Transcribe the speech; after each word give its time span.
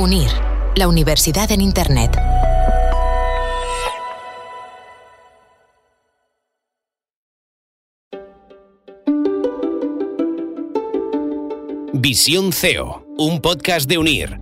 UNIR, 0.00 0.30
la 0.76 0.86
universidad 0.86 1.50
en 1.50 1.60
Internet. 1.60 2.16
Visión 11.94 12.52
CEO, 12.52 13.04
un 13.18 13.40
podcast 13.40 13.88
de 13.88 13.98
UNIR. 13.98 14.38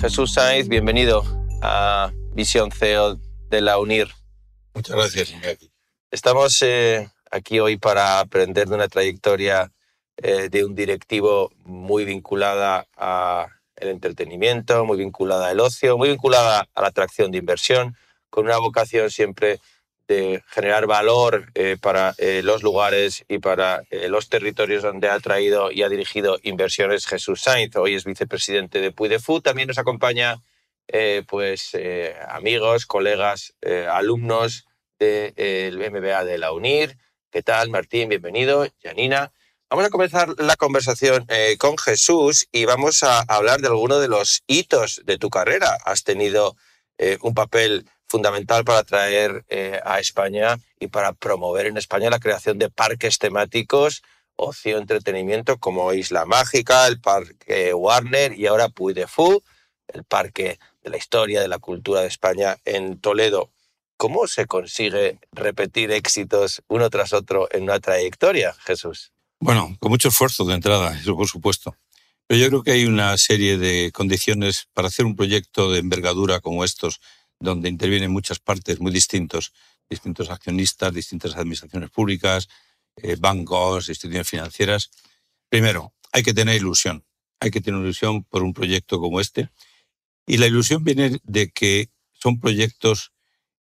Jesús 0.00 0.34
Sainz, 0.34 0.68
bienvenido 0.68 1.24
a 1.60 2.12
Visión 2.32 2.70
CEO 2.70 3.18
de 3.50 3.60
la 3.60 3.80
UNIR. 3.80 4.08
Muchas 4.74 4.94
gracias, 4.94 5.32
Iñaki. 5.32 5.72
Estamos 6.12 6.62
eh, 6.62 7.10
aquí 7.28 7.58
hoy 7.58 7.76
para 7.76 8.20
aprender 8.20 8.68
de 8.68 8.76
una 8.76 8.86
trayectoria 8.86 9.72
eh, 10.18 10.48
de 10.48 10.64
un 10.64 10.76
directivo 10.76 11.50
muy 11.64 12.04
vinculada 12.04 12.86
al 13.84 13.90
entretenimiento, 13.90 14.84
muy 14.84 14.98
vinculada 14.98 15.48
al 15.48 15.60
ocio, 15.60 15.96
muy 15.96 16.08
vinculada 16.08 16.68
a 16.74 16.82
la 16.82 16.88
atracción 16.88 17.30
de 17.30 17.38
inversión, 17.38 17.96
con 18.30 18.46
una 18.46 18.58
vocación 18.58 19.10
siempre 19.10 19.60
de 20.08 20.42
generar 20.48 20.86
valor 20.86 21.50
eh, 21.54 21.76
para 21.80 22.14
eh, 22.18 22.42
los 22.42 22.62
lugares 22.62 23.24
y 23.28 23.38
para 23.38 23.82
los 24.08 24.28
territorios 24.28 24.82
donde 24.82 25.08
ha 25.08 25.18
traído 25.20 25.70
y 25.70 25.82
ha 25.82 25.88
dirigido 25.88 26.38
inversiones 26.42 27.06
Jesús 27.06 27.40
Sainz. 27.40 27.74
Hoy 27.76 27.94
es 27.94 28.04
vicepresidente 28.04 28.80
de 28.80 28.90
Puy 28.92 29.08
de 29.08 29.18
Fu. 29.18 29.40
También 29.40 29.68
nos 29.68 29.78
acompaña 29.78 30.42
pues, 31.26 31.72
amigos, 32.28 32.84
colegas, 32.84 33.54
alumnos 33.90 34.66
del 34.98 35.78
MBA 35.78 36.24
de 36.24 36.36
la 36.36 36.52
UNIR. 36.52 36.98
¿Qué 37.30 37.42
tal, 37.42 37.70
Martín? 37.70 38.10
Bienvenido. 38.10 38.66
Janina. 38.82 39.32
Vamos 39.70 39.86
a 39.86 39.90
comenzar 39.90 40.28
la 40.38 40.56
conversación 40.56 41.24
eh, 41.28 41.56
con 41.58 41.78
Jesús 41.78 42.46
y 42.52 42.64
vamos 42.64 43.02
a 43.02 43.20
hablar 43.20 43.60
de 43.60 43.68
algunos 43.68 44.00
de 44.00 44.08
los 44.08 44.42
hitos 44.46 45.00
de 45.04 45.18
tu 45.18 45.30
carrera. 45.30 45.78
Has 45.84 46.04
tenido 46.04 46.56
eh, 46.98 47.18
un 47.22 47.34
papel 47.34 47.88
fundamental 48.06 48.64
para 48.64 48.84
traer 48.84 49.44
eh, 49.48 49.80
a 49.84 49.98
España 49.98 50.58
y 50.78 50.88
para 50.88 51.12
promover 51.14 51.66
en 51.66 51.78
España 51.78 52.10
la 52.10 52.20
creación 52.20 52.58
de 52.58 52.70
parques 52.70 53.18
temáticos, 53.18 54.02
ocio, 54.36 54.78
entretenimiento 54.78 55.58
como 55.58 55.92
Isla 55.92 56.24
Mágica, 56.26 56.86
el 56.86 57.00
Parque 57.00 57.72
Warner 57.74 58.38
y 58.38 58.46
ahora 58.46 58.68
Puy 58.68 58.92
de 58.92 59.06
Fou, 59.06 59.42
el 59.88 60.04
Parque 60.04 60.58
de 60.82 60.90
la 60.90 60.98
Historia, 60.98 61.40
de 61.40 61.48
la 61.48 61.58
Cultura 61.58 62.02
de 62.02 62.08
España 62.08 62.58
en 62.64 63.00
Toledo. 63.00 63.50
¿Cómo 63.96 64.26
se 64.26 64.46
consigue 64.46 65.18
repetir 65.32 65.90
éxitos 65.90 66.62
uno 66.68 66.90
tras 66.90 67.14
otro 67.14 67.48
en 67.50 67.64
una 67.64 67.80
trayectoria, 67.80 68.52
Jesús? 68.52 69.13
Bueno, 69.40 69.76
con 69.80 69.90
mucho 69.90 70.08
esfuerzo 70.08 70.44
de 70.44 70.54
entrada, 70.54 70.98
eso 70.98 71.16
por 71.16 71.28
supuesto. 71.28 71.76
Pero 72.26 72.40
yo 72.40 72.48
creo 72.48 72.62
que 72.62 72.70
hay 72.72 72.86
una 72.86 73.18
serie 73.18 73.58
de 73.58 73.90
condiciones 73.92 74.68
para 74.72 74.88
hacer 74.88 75.04
un 75.04 75.16
proyecto 75.16 75.70
de 75.70 75.80
envergadura 75.80 76.40
como 76.40 76.64
estos, 76.64 77.00
donde 77.38 77.68
intervienen 77.68 78.10
muchas 78.10 78.38
partes 78.38 78.80
muy 78.80 78.92
distintos, 78.92 79.52
distintos 79.90 80.30
accionistas, 80.30 80.94
distintas 80.94 81.34
administraciones 81.34 81.90
públicas, 81.90 82.48
eh, 82.96 83.16
bancos, 83.18 83.88
instituciones 83.88 84.28
financieras. 84.28 84.90
Primero, 85.50 85.92
hay 86.12 86.22
que 86.22 86.32
tener 86.32 86.56
ilusión. 86.56 87.04
Hay 87.40 87.50
que 87.50 87.60
tener 87.60 87.80
ilusión 87.80 88.24
por 88.24 88.42
un 88.42 88.54
proyecto 88.54 88.98
como 88.98 89.20
este. 89.20 89.50
Y 90.26 90.38
la 90.38 90.46
ilusión 90.46 90.84
viene 90.84 91.18
de 91.24 91.50
que 91.50 91.90
son 92.12 92.40
proyectos 92.40 93.12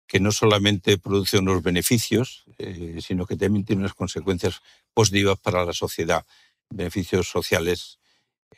que 0.07 0.19
no 0.19 0.31
solamente 0.31 0.97
producen 0.97 1.47
unos 1.47 1.61
beneficios, 1.63 2.43
eh, 2.57 2.99
sino 3.01 3.25
que 3.25 3.37
también 3.37 3.63
tienen 3.63 3.83
unas 3.83 3.93
consecuencias 3.93 4.61
positivas 4.99 5.39
para 5.39 5.63
la 5.63 5.71
sociedad, 5.71 6.25
beneficios 6.69 7.29
sociales. 7.29 7.99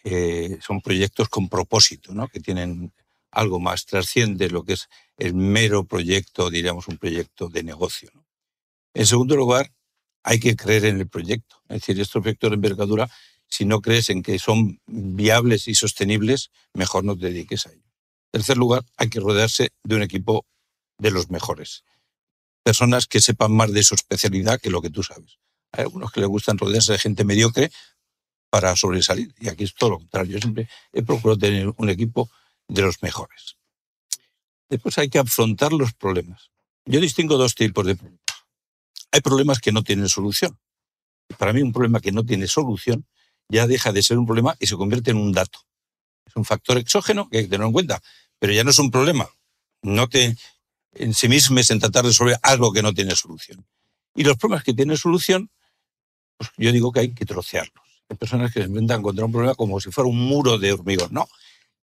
Eh, 0.04 0.58
son 0.60 0.82
proyectos 0.82 1.30
con 1.30 1.50
propósito, 1.50 2.16
¿no? 2.16 2.28
que 2.30 2.40
tienen 2.40 2.92
algo 3.30 3.60
más, 3.60 3.86
trasciende 3.86 4.50
lo 4.50 4.64
que 4.64 4.74
es 4.74 4.90
el 5.18 5.36
mero 5.36 5.84
proyecto, 5.84 6.50
diríamos 6.50 6.88
un 6.88 6.98
proyecto 6.98 7.48
de 7.48 7.62
negocio. 7.62 8.10
En 8.96 9.06
segundo 9.06 9.36
lugar, 9.36 9.72
hay 10.24 10.40
que 10.40 10.56
creer 10.56 10.86
en 10.86 10.98
el 11.00 11.08
proyecto. 11.08 11.62
Es 11.70 11.82
decir, 11.82 12.02
estos 12.02 12.24
proyectos 12.24 12.50
de 12.50 12.56
envergadura, 12.56 13.12
si 13.48 13.66
no 13.66 13.80
crees 13.80 14.10
en 14.10 14.24
que 14.24 14.40
son 14.40 14.82
viables 14.88 15.68
y 15.68 15.76
sostenibles, 15.76 16.50
mejor 16.74 17.04
no 17.04 17.16
te 17.16 17.28
dediques 17.28 17.68
a 17.68 17.70
ello. 17.72 17.86
En 18.34 18.40
tercer 18.40 18.58
lugar, 18.58 18.84
hay 18.98 19.12
que 19.12 19.20
rodearse 19.20 19.70
de 19.84 19.96
un 19.96 20.02
equipo 20.02 20.48
de 20.98 21.12
los 21.12 21.30
mejores. 21.30 21.84
Personas 22.64 23.06
que 23.06 23.22
sepan 23.22 23.52
más 23.52 23.72
de 23.72 23.84
su 23.84 23.94
especialidad 23.94 24.60
que 24.60 24.72
lo 24.72 24.82
que 24.82 24.90
tú 24.90 25.04
sabes. 25.04 25.38
Hay 25.72 25.84
algunos 25.84 26.12
que 26.12 26.20
les 26.20 26.30
gustan 26.30 26.58
rodearse 26.58 26.94
de 26.94 27.00
gente 27.00 27.24
mediocre 27.24 27.72
para 28.50 28.76
sobresalir. 28.76 29.34
Y 29.40 29.50
aquí 29.50 29.64
es 29.64 29.74
todo 29.74 29.92
lo 29.92 29.98
contrario. 30.00 30.34
Yo 30.34 30.40
siempre 30.40 30.70
he 30.92 31.04
procurado 31.04 31.40
tener 31.40 31.74
un 31.76 31.90
equipo 31.90 32.30
de 32.68 32.82
los 32.82 33.02
mejores. 33.02 33.58
Después 34.70 34.98
hay 34.98 35.10
que 35.10 35.20
afrontar 35.20 35.74
los 35.74 35.94
problemas. 35.94 36.52
Yo 36.86 37.00
distingo 37.00 37.38
dos 37.38 37.56
tipos 37.56 37.86
de 37.86 37.96
problemas. 37.96 38.22
Hay 39.12 39.22
problemas 39.22 39.60
que 39.60 39.72
no 39.72 39.84
tienen 39.84 40.08
solución. 40.08 40.58
Para 41.38 41.54
mí 41.54 41.62
un 41.62 41.74
problema 41.74 42.00
que 42.00 42.12
no 42.12 42.26
tiene 42.26 42.48
solución 42.48 43.06
ya 43.50 43.68
deja 43.68 43.92
de 43.92 44.02
ser 44.02 44.18
un 44.18 44.26
problema 44.26 44.56
y 44.60 44.68
se 44.68 44.76
convierte 44.76 45.12
en 45.12 45.18
un 45.18 45.34
dato. 45.34 45.60
Es 46.26 46.36
un 46.36 46.46
factor 46.46 46.78
exógeno 46.78 47.30
que 47.30 47.40
hay 47.40 47.44
que 47.44 47.50
tener 47.50 47.68
en 47.68 47.74
cuenta, 47.74 48.02
pero 48.40 48.54
ya 48.54 48.64
no 48.64 48.72
es 48.72 48.80
un 48.80 48.92
problema. 48.92 49.30
No 49.82 50.08
te 50.08 50.38
en 50.94 51.14
sí 51.14 51.28
mismo 51.28 51.60
es 51.60 51.70
en 51.70 51.80
tratar 51.80 52.04
de 52.04 52.10
resolver 52.10 52.38
algo 52.42 52.74
que 52.74 52.82
no 52.82 52.94
tiene 52.94 53.16
solución. 53.16 53.66
Y 54.16 54.24
los 54.24 54.38
problemas 54.38 54.64
que 54.64 54.74
tienen 54.74 54.98
solución, 54.98 55.50
pues 56.50 56.58
yo 56.58 56.72
digo 56.72 56.92
que 56.92 57.02
hay 57.02 57.14
que 57.14 57.26
trocearlos. 57.26 57.86
Hay 58.10 58.18
personas 58.18 58.54
que 58.54 58.62
se 58.62 58.68
inventan 58.68 59.02
contra 59.02 59.26
un 59.26 59.32
problema 59.32 59.56
como 59.56 59.80
si 59.80 59.92
fuera 59.92 60.10
un 60.10 60.18
muro 60.18 60.58
de 60.58 60.74
hormigón. 60.74 61.10
No. 61.12 61.28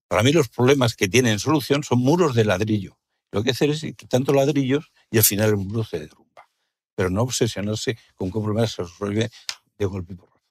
Para 0.08 0.22
mí 0.22 0.32
los 0.32 0.48
problemas 0.48 0.96
que 0.96 1.08
tienen 1.08 1.38
solución 1.38 1.84
son 1.84 2.00
muros 2.00 2.34
de 2.34 2.44
ladrillo. 2.44 2.98
Lo 3.30 3.42
que 3.42 3.50
hacer 3.50 3.70
es 3.70 3.84
tantos 4.08 4.34
ladrillos 4.34 4.90
y 5.10 5.18
al 5.18 5.24
final 5.24 5.50
el 5.50 5.56
muro 5.56 5.84
se 5.84 6.00
derrumba. 6.00 6.48
Pero 6.94 7.10
no 7.10 7.22
obsesionarse 7.22 7.98
con 8.14 8.28
qué 8.28 8.40
problema 8.40 8.66
se 8.66 8.82
resuelve 8.82 9.30
de 9.78 9.86
golpe 9.86 10.14
y 10.14 10.16
porrazo. 10.16 10.42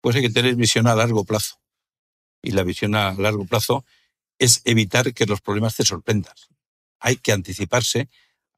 Pues 0.00 0.16
hay 0.16 0.22
que 0.22 0.30
tener 0.30 0.54
visión 0.54 0.86
a 0.86 0.94
largo 0.94 1.24
plazo. 1.24 1.60
Y 2.42 2.52
la 2.52 2.62
visión 2.62 2.94
a 2.94 3.14
largo 3.14 3.44
plazo 3.46 3.84
es 4.38 4.62
evitar 4.64 5.14
que 5.14 5.26
los 5.26 5.40
problemas 5.40 5.74
te 5.74 5.84
sorprendan 5.84 6.34
hay 7.00 7.16
que 7.16 7.32
anticiparse 7.32 8.08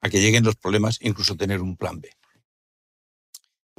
a 0.00 0.08
que 0.08 0.20
lleguen 0.20 0.44
los 0.44 0.56
problemas, 0.56 0.98
incluso 1.00 1.36
tener 1.36 1.60
un 1.60 1.76
plan 1.76 2.00
B. 2.00 2.10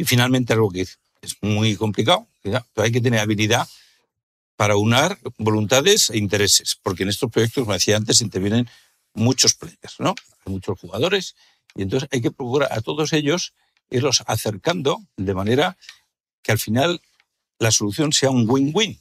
Y 0.02 0.04
finalmente 0.04 0.54
algo 0.54 0.72
que 0.72 0.82
es 0.82 0.98
muy 1.42 1.76
complicado, 1.76 2.28
pero 2.42 2.66
hay 2.76 2.92
que 2.92 3.02
tener 3.02 3.20
habilidad 3.20 3.68
para 4.56 4.76
unar 4.76 5.20
voluntades 5.38 6.10
e 6.10 6.18
intereses, 6.18 6.76
porque 6.82 7.04
en 7.04 7.10
estos 7.10 7.30
proyectos, 7.30 7.66
como 7.66 7.74
decía 7.74 7.98
antes, 7.98 8.20
intervienen 8.22 8.68
muchos 9.14 9.54
players, 9.54 10.00
¿no? 10.00 10.16
Muchos 10.46 10.80
jugadores, 10.80 11.36
y 11.76 11.84
entonces 11.84 12.10
hay 12.12 12.20
que 12.20 12.32
procurar 12.32 12.74
a 12.74 12.82
todos 12.82 13.14
ellos 13.14 13.54
irlos 13.92 14.24
acercando 14.26 15.04
de 15.18 15.36
manera 15.36 15.78
que 16.42 16.52
al 16.52 16.58
final 16.58 17.00
la 17.60 17.70
solución 17.70 18.12
sea 18.12 18.32
un 18.32 18.50
win-win. 18.50 19.00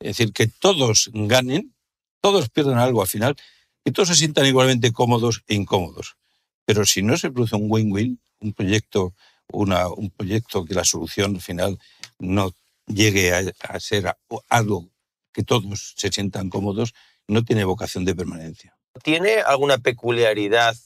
Es 0.00 0.16
decir, 0.16 0.32
que 0.32 0.48
todos 0.48 1.10
ganen, 1.14 1.76
todos 2.20 2.48
pierdan 2.48 2.78
algo 2.78 3.02
al 3.02 3.08
final, 3.08 3.36
que 3.84 3.92
todos 3.92 4.08
se 4.08 4.16
sientan 4.16 4.46
igualmente 4.46 4.92
cómodos 4.92 5.44
e 5.46 5.54
incómodos. 5.54 6.16
Pero 6.64 6.84
si 6.86 7.02
no 7.02 7.16
se 7.18 7.30
produce 7.30 7.54
un 7.54 7.66
win-win, 7.70 8.20
un 8.40 8.52
proyecto, 8.52 9.14
una, 9.52 9.88
un 9.88 10.10
proyecto 10.10 10.64
que 10.64 10.74
la 10.74 10.84
solución 10.84 11.40
final 11.40 11.78
no 12.18 12.52
llegue 12.86 13.32
a, 13.32 13.80
ser 13.80 14.16
algo 14.48 14.88
que 15.32 15.42
todos 15.42 15.94
se 15.96 16.10
sientan 16.10 16.50
cómodos, 16.50 16.94
no 17.26 17.44
tiene 17.44 17.64
vocación 17.64 18.04
de 18.04 18.14
permanencia. 18.14 18.76
¿Tiene 19.02 19.40
alguna 19.40 19.78
peculiaridad 19.78 20.76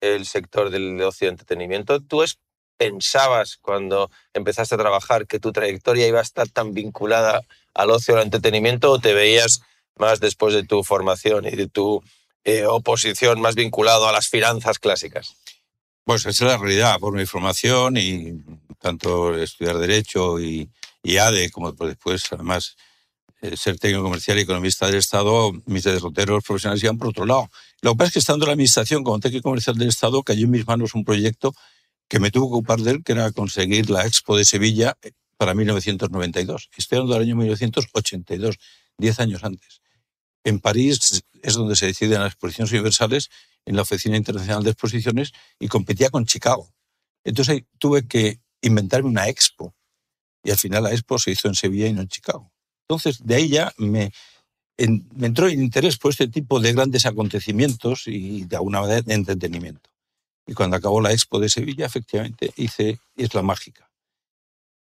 el 0.00 0.26
sector 0.26 0.70
del 0.70 1.00
ocio 1.02 1.26
y 1.26 1.30
entretenimiento? 1.30 2.00
¿Tú 2.00 2.22
pensabas 2.76 3.56
cuando 3.60 4.10
empezaste 4.34 4.74
a 4.74 4.78
trabajar 4.78 5.26
que 5.26 5.40
tu 5.40 5.52
trayectoria 5.52 6.06
iba 6.06 6.20
a 6.20 6.22
estar 6.22 6.48
tan 6.48 6.74
vinculada 6.74 7.42
al 7.74 7.90
ocio 7.90 8.14
y 8.14 8.18
al 8.18 8.24
entretenimiento 8.24 8.92
o 8.92 9.00
te 9.00 9.14
veías 9.14 9.62
más 9.96 10.20
después 10.20 10.54
de 10.54 10.64
tu 10.64 10.84
formación 10.84 11.46
y 11.46 11.52
de 11.52 11.68
tu 11.68 12.02
eh, 12.44 12.66
oposición 12.66 13.40
más 13.40 13.54
vinculado 13.54 14.06
a 14.06 14.12
las 14.12 14.28
finanzas 14.28 14.78
clásicas? 14.78 15.34
Pues 16.06 16.24
esa 16.24 16.30
es 16.30 16.40
la 16.52 16.56
realidad, 16.56 17.00
por 17.00 17.12
mi 17.12 17.26
formación 17.26 17.96
y 17.96 18.40
tanto 18.78 19.36
estudiar 19.36 19.76
Derecho 19.76 20.38
y, 20.38 20.70
ADE, 21.18 21.50
como 21.50 21.72
después, 21.72 22.22
además, 22.30 22.76
eh, 23.42 23.56
ser 23.56 23.76
técnico 23.76 24.04
comercial 24.04 24.38
y 24.38 24.42
economista 24.42 24.86
del 24.86 24.94
Estado, 24.94 25.50
mis 25.66 25.82
derroteros 25.82 26.44
profesionales 26.44 26.84
iban 26.84 26.96
por 26.96 27.08
otro 27.08 27.26
lado. 27.26 27.50
Lo 27.82 27.90
que 27.90 27.96
pasa 27.96 28.06
es 28.06 28.12
que 28.12 28.18
estando 28.20 28.44
en 28.44 28.50
la 28.50 28.52
administración 28.52 29.02
como 29.02 29.18
técnico 29.18 29.48
comercial 29.48 29.76
del 29.76 29.88
Estado, 29.88 30.22
cayó 30.22 30.44
en 30.44 30.52
mis 30.52 30.64
manos 30.64 30.94
un 30.94 31.04
proyecto 31.04 31.52
que 32.08 32.20
me 32.20 32.30
tuvo 32.30 32.50
que 32.50 32.54
ocupar 32.54 32.78
de 32.78 32.92
él, 32.92 33.02
que 33.02 33.10
era 33.10 33.32
conseguir 33.32 33.90
la 33.90 34.06
Expo 34.06 34.36
de 34.36 34.44
Sevilla 34.44 34.96
para 35.36 35.54
1992. 35.54 36.70
Estoy 36.76 36.98
hablando 36.98 37.14
del 37.14 37.24
año 37.24 37.34
1982, 37.34 38.58
diez 38.96 39.18
años 39.18 39.42
antes. 39.42 39.80
En 40.44 40.60
París 40.60 41.24
es 41.42 41.54
donde 41.54 41.74
se 41.74 41.86
deciden 41.86 42.20
las 42.20 42.28
exposiciones 42.28 42.70
universales 42.70 43.28
en 43.66 43.76
la 43.76 43.82
Oficina 43.82 44.16
Internacional 44.16 44.64
de 44.64 44.70
Exposiciones 44.70 45.32
y 45.60 45.68
competía 45.68 46.08
con 46.08 46.24
Chicago. 46.24 46.72
Entonces 47.24 47.64
tuve 47.78 48.06
que 48.06 48.40
inventarme 48.62 49.08
una 49.08 49.28
expo 49.28 49.74
y 50.42 50.50
al 50.50 50.56
final 50.56 50.84
la 50.84 50.92
expo 50.92 51.18
se 51.18 51.32
hizo 51.32 51.48
en 51.48 51.54
Sevilla 51.54 51.88
y 51.88 51.92
no 51.92 52.00
en 52.00 52.08
Chicago. 52.08 52.50
Entonces 52.88 53.18
de 53.26 53.34
ahí 53.34 53.48
ya 53.48 53.74
me 53.76 54.12
me 54.78 55.26
entró 55.26 55.48
en 55.48 55.62
interés 55.62 55.96
por 55.96 56.10
este 56.10 56.28
tipo 56.28 56.60
de 56.60 56.72
grandes 56.72 57.06
acontecimientos 57.06 58.06
y 58.06 58.44
de 58.44 58.56
alguna 58.56 58.82
manera 58.82 59.02
de 59.02 59.14
entretenimiento. 59.14 59.90
Y 60.46 60.54
cuando 60.54 60.76
acabó 60.76 61.00
la 61.00 61.12
Expo 61.12 61.40
de 61.40 61.48
Sevilla, 61.48 61.86
efectivamente, 61.86 62.52
hice 62.56 63.00
Isla 63.16 63.42
Mágica 63.42 63.90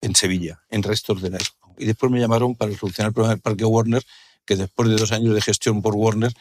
en 0.02 0.16
Sevilla, 0.16 0.64
en 0.70 0.82
restos 0.82 1.22
de 1.22 1.30
la 1.30 1.38
Expo. 1.38 1.76
Y 1.78 1.86
después 1.86 2.12
me 2.12 2.20
llamaron 2.20 2.56
para 2.56 2.76
solucionar 2.76 3.10
el 3.10 3.14
problema 3.14 3.34
del 3.36 3.42
Parque 3.42 3.66
Warner, 3.66 4.04
que 4.46 4.56
después 4.56 4.90
de 4.90 4.96
dos 4.96 5.12
años 5.12 5.36
de 5.36 5.42
gestión 5.42 5.82
por 5.82 5.96
Warner 5.96 6.34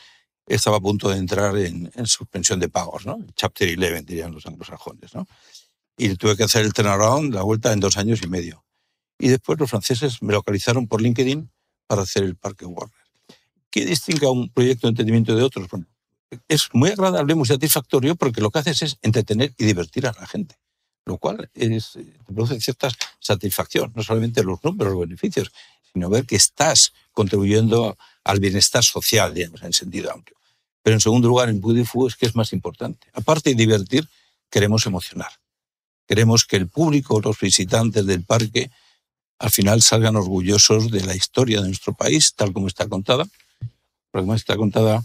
estaba 0.55 0.79
a 0.79 0.81
punto 0.81 1.09
de 1.09 1.17
entrar 1.17 1.57
en, 1.57 1.91
suspensión 2.05 2.59
de 2.59 2.69
pagos, 2.69 3.07
¿no? 3.07 3.19
Chapter 3.37 3.69
11, 3.69 4.03
dirían 4.03 4.33
los 4.33 4.47
anglosajones, 4.47 5.15
¿no? 5.15 5.27
Y 5.97 6.15
tuve 6.17 6.37
que 6.37 6.45
hacer 6.45 6.65
el 6.65 6.73
turnaround, 6.73 7.35
la 7.35 7.43
vuelta, 7.43 7.73
en 7.73 7.81
dos 7.81 7.97
años 7.97 8.21
y 8.23 8.27
medio. 8.27 8.65
Y 9.19 9.29
después 9.29 9.59
los 9.61 9.71
franceses 9.71 10.23
me 10.23 10.33
localizaron 10.33 10.89
por 10.89 11.03
LinkedIn 11.03 11.51
para 11.87 12.03
hacer 12.03 12.25
el 12.25 12.37
Parque 12.37 12.65
Warner. 12.65 12.97
¿Qué 13.71 13.85
distingue 13.85 14.27
a 14.27 14.31
un 14.31 14.51
proyecto 14.51 14.87
de 14.87 14.91
entretenimiento 14.91 15.37
de 15.37 15.43
otros? 15.43 15.69
Bueno, 15.69 15.87
es 16.49 16.69
muy 16.73 16.91
agradable, 16.91 17.35
muy 17.35 17.47
satisfactorio, 17.47 18.17
porque 18.17 18.41
lo 18.41 18.51
que 18.51 18.59
haces 18.59 18.83
es 18.83 18.99
entretener 19.03 19.55
y 19.57 19.65
divertir 19.65 20.07
a 20.07 20.13
la 20.19 20.27
gente, 20.27 20.57
lo 21.05 21.19
cual 21.19 21.49
es, 21.55 21.99
produce 22.27 22.61
cierta 22.61 22.89
satisfacción, 23.21 23.93
no 23.95 24.03
solamente 24.03 24.43
los 24.43 24.63
números, 24.65 24.95
los 24.95 25.03
beneficios, 25.03 25.53
sino 25.93 26.09
ver 26.09 26.25
que 26.25 26.37
estás 26.37 26.93
contribuyendo 27.13 27.97
al 28.25 28.41
bienestar 28.41 28.83
social, 28.83 29.35
digamos, 29.35 29.63
en 29.63 29.73
sentido 29.73 30.13
amplio. 30.13 30.40
Pero 30.83 30.95
en 30.95 31.01
segundo 31.01 31.29
lugar, 31.29 31.49
en 31.49 31.61
Budifu 31.61 32.07
es 32.07 32.17
que 32.17 32.27
es 32.27 32.35
más 32.35 32.53
importante. 32.53 33.09
Aparte 33.13 33.51
de 33.51 33.57
divertir, 33.57 34.09
queremos 34.51 34.87
emocionar. 34.87 35.31
Queremos 36.07 36.45
que 36.45 36.57
el 36.57 36.69
público, 36.69 37.21
los 37.21 37.39
visitantes 37.39 38.05
del 38.07 38.25
parque, 38.25 38.71
al 39.39 39.51
final 39.51 39.81
salgan 39.83 40.17
orgullosos 40.17 40.91
de 40.91 41.05
la 41.05 41.15
historia 41.15 41.61
de 41.61 41.69
nuestro 41.69 41.95
país, 41.95 42.35
tal 42.35 42.53
como 42.53 42.67
está 42.67 42.89
contada, 42.89 43.25
porque 44.11 44.25
además 44.25 44.41
está 44.41 44.57
contada 44.57 45.05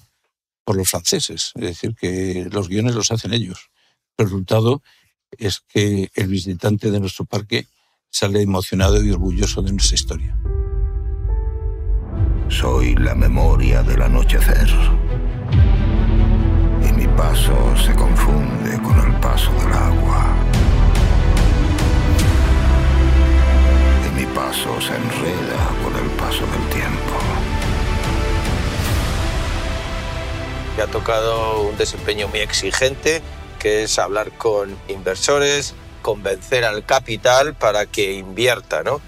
por 0.63 0.75
los 0.75 0.89
franceses, 0.89 1.51
es 1.55 1.61
decir, 1.61 1.95
que 1.95 2.47
los 2.51 2.67
guiones 2.67 2.95
los 2.95 3.11
hacen 3.11 3.33
ellos. 3.33 3.69
El 4.17 4.25
resultado 4.25 4.81
es 5.31 5.61
que 5.67 6.09
el 6.15 6.27
visitante 6.27 6.89
de 6.91 6.99
nuestro 6.99 7.25
parque 7.25 7.67
sale 8.09 8.41
emocionado 8.41 9.03
y 9.03 9.11
orgulloso 9.11 9.61
de 9.61 9.73
nuestra 9.73 9.95
historia. 9.95 10.37
Soy 12.49 12.95
la 12.95 13.13
memoria 13.15 13.83
del 13.83 14.01
anochecer. 14.01 14.69
Paso 17.17 17.75
se 17.77 17.95
confunde 17.95 18.77
con 18.81 18.99
el 18.99 19.19
paso 19.21 19.49
del 19.53 19.71
agua. 19.71 20.35
Y 24.05 24.19
mi 24.19 24.25
paso 24.33 24.81
se 24.81 24.95
enreda 24.95 25.69
con 25.81 25.95
el 25.95 26.09
paso 26.17 26.45
del 26.45 26.69
tiempo. 26.69 27.13
Me 30.75 30.83
ha 30.83 30.87
tocado 30.87 31.61
un 31.61 31.77
desempeño 31.77 32.27
muy 32.27 32.39
exigente, 32.39 33.21
que 33.59 33.83
es 33.83 33.97
hablar 33.97 34.31
con 34.33 34.77
inversores, 34.89 35.73
convencer 36.01 36.65
al 36.65 36.85
capital 36.85 37.53
para 37.53 37.85
que 37.85 38.13
invierta, 38.13 38.83
¿no? 38.83 38.99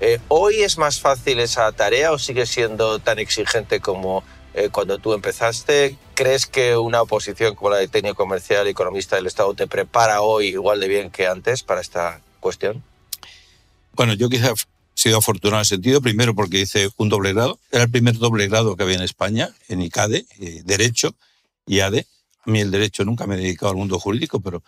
Eh, 0.00 0.20
¿Hoy 0.28 0.62
es 0.62 0.76
más 0.76 1.00
fácil 1.00 1.40
esa 1.40 1.72
tarea 1.72 2.12
o 2.12 2.18
sigue 2.18 2.44
siendo 2.44 2.98
tan 2.98 3.18
exigente 3.18 3.80
como 3.80 4.22
eh, 4.54 4.68
cuando 4.70 4.98
tú 4.98 5.12
empezaste? 5.12 5.96
¿Crees 6.14 6.46
que 6.46 6.76
una 6.76 7.02
oposición 7.02 7.54
como 7.54 7.70
la 7.70 7.78
de 7.78 7.88
técnico 7.88 8.14
comercial 8.14 8.66
y 8.66 8.70
economista 8.70 9.16
del 9.16 9.26
Estado 9.26 9.52
te 9.54 9.66
prepara 9.66 10.20
hoy 10.20 10.48
igual 10.48 10.80
de 10.80 10.88
bien 10.88 11.10
que 11.10 11.26
antes 11.26 11.62
para 11.62 11.80
esta 11.80 12.20
cuestión? 12.40 12.82
Bueno, 13.92 14.14
yo 14.14 14.28
quizá 14.28 14.50
he 14.50 14.54
sido 14.94 15.18
afortunado 15.18 15.58
en 15.58 15.62
ese 15.62 15.74
sentido, 15.74 16.00
primero 16.00 16.34
porque 16.34 16.60
hice 16.60 16.88
un 16.96 17.08
doble 17.08 17.32
grado, 17.32 17.58
era 17.72 17.84
el 17.84 17.90
primer 17.90 18.16
doble 18.16 18.46
grado 18.46 18.76
que 18.76 18.84
había 18.84 18.96
en 18.96 19.02
España, 19.02 19.50
en 19.68 19.82
ICADE, 19.82 20.24
eh, 20.38 20.62
Derecho 20.64 21.14
y 21.66 21.80
ADE. 21.80 22.06
A 22.46 22.50
mí 22.50 22.60
el 22.60 22.70
derecho 22.70 23.04
nunca 23.04 23.26
me 23.26 23.34
he 23.34 23.38
dedicado 23.38 23.72
al 23.72 23.78
mundo 23.78 23.98
jurídico, 23.98 24.40
pero 24.40 24.62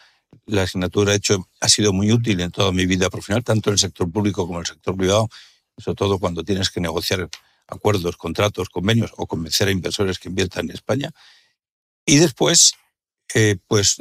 la 0.46 0.62
asignatura 0.62 1.14
hecho, 1.14 1.48
ha 1.60 1.68
sido 1.68 1.92
muy 1.92 2.10
útil 2.10 2.40
en 2.40 2.50
toda 2.50 2.72
mi 2.72 2.86
vida 2.86 3.08
profesional, 3.10 3.44
tanto 3.44 3.70
en 3.70 3.74
el 3.74 3.78
sector 3.78 4.10
público 4.10 4.46
como 4.46 4.58
en 4.58 4.62
el 4.62 4.66
sector 4.66 4.96
privado, 4.96 5.28
sobre 5.78 5.96
todo 5.96 6.18
cuando 6.18 6.42
tienes 6.42 6.70
que 6.70 6.80
negociar 6.80 7.28
acuerdos, 7.68 8.16
contratos, 8.16 8.68
convenios 8.68 9.12
o 9.16 9.26
convencer 9.26 9.68
a 9.68 9.70
inversores 9.70 10.18
que 10.18 10.28
inviertan 10.28 10.66
en 10.66 10.74
España. 10.74 11.12
Y 12.04 12.18
después, 12.18 12.74
eh, 13.34 13.56
pues 13.66 13.96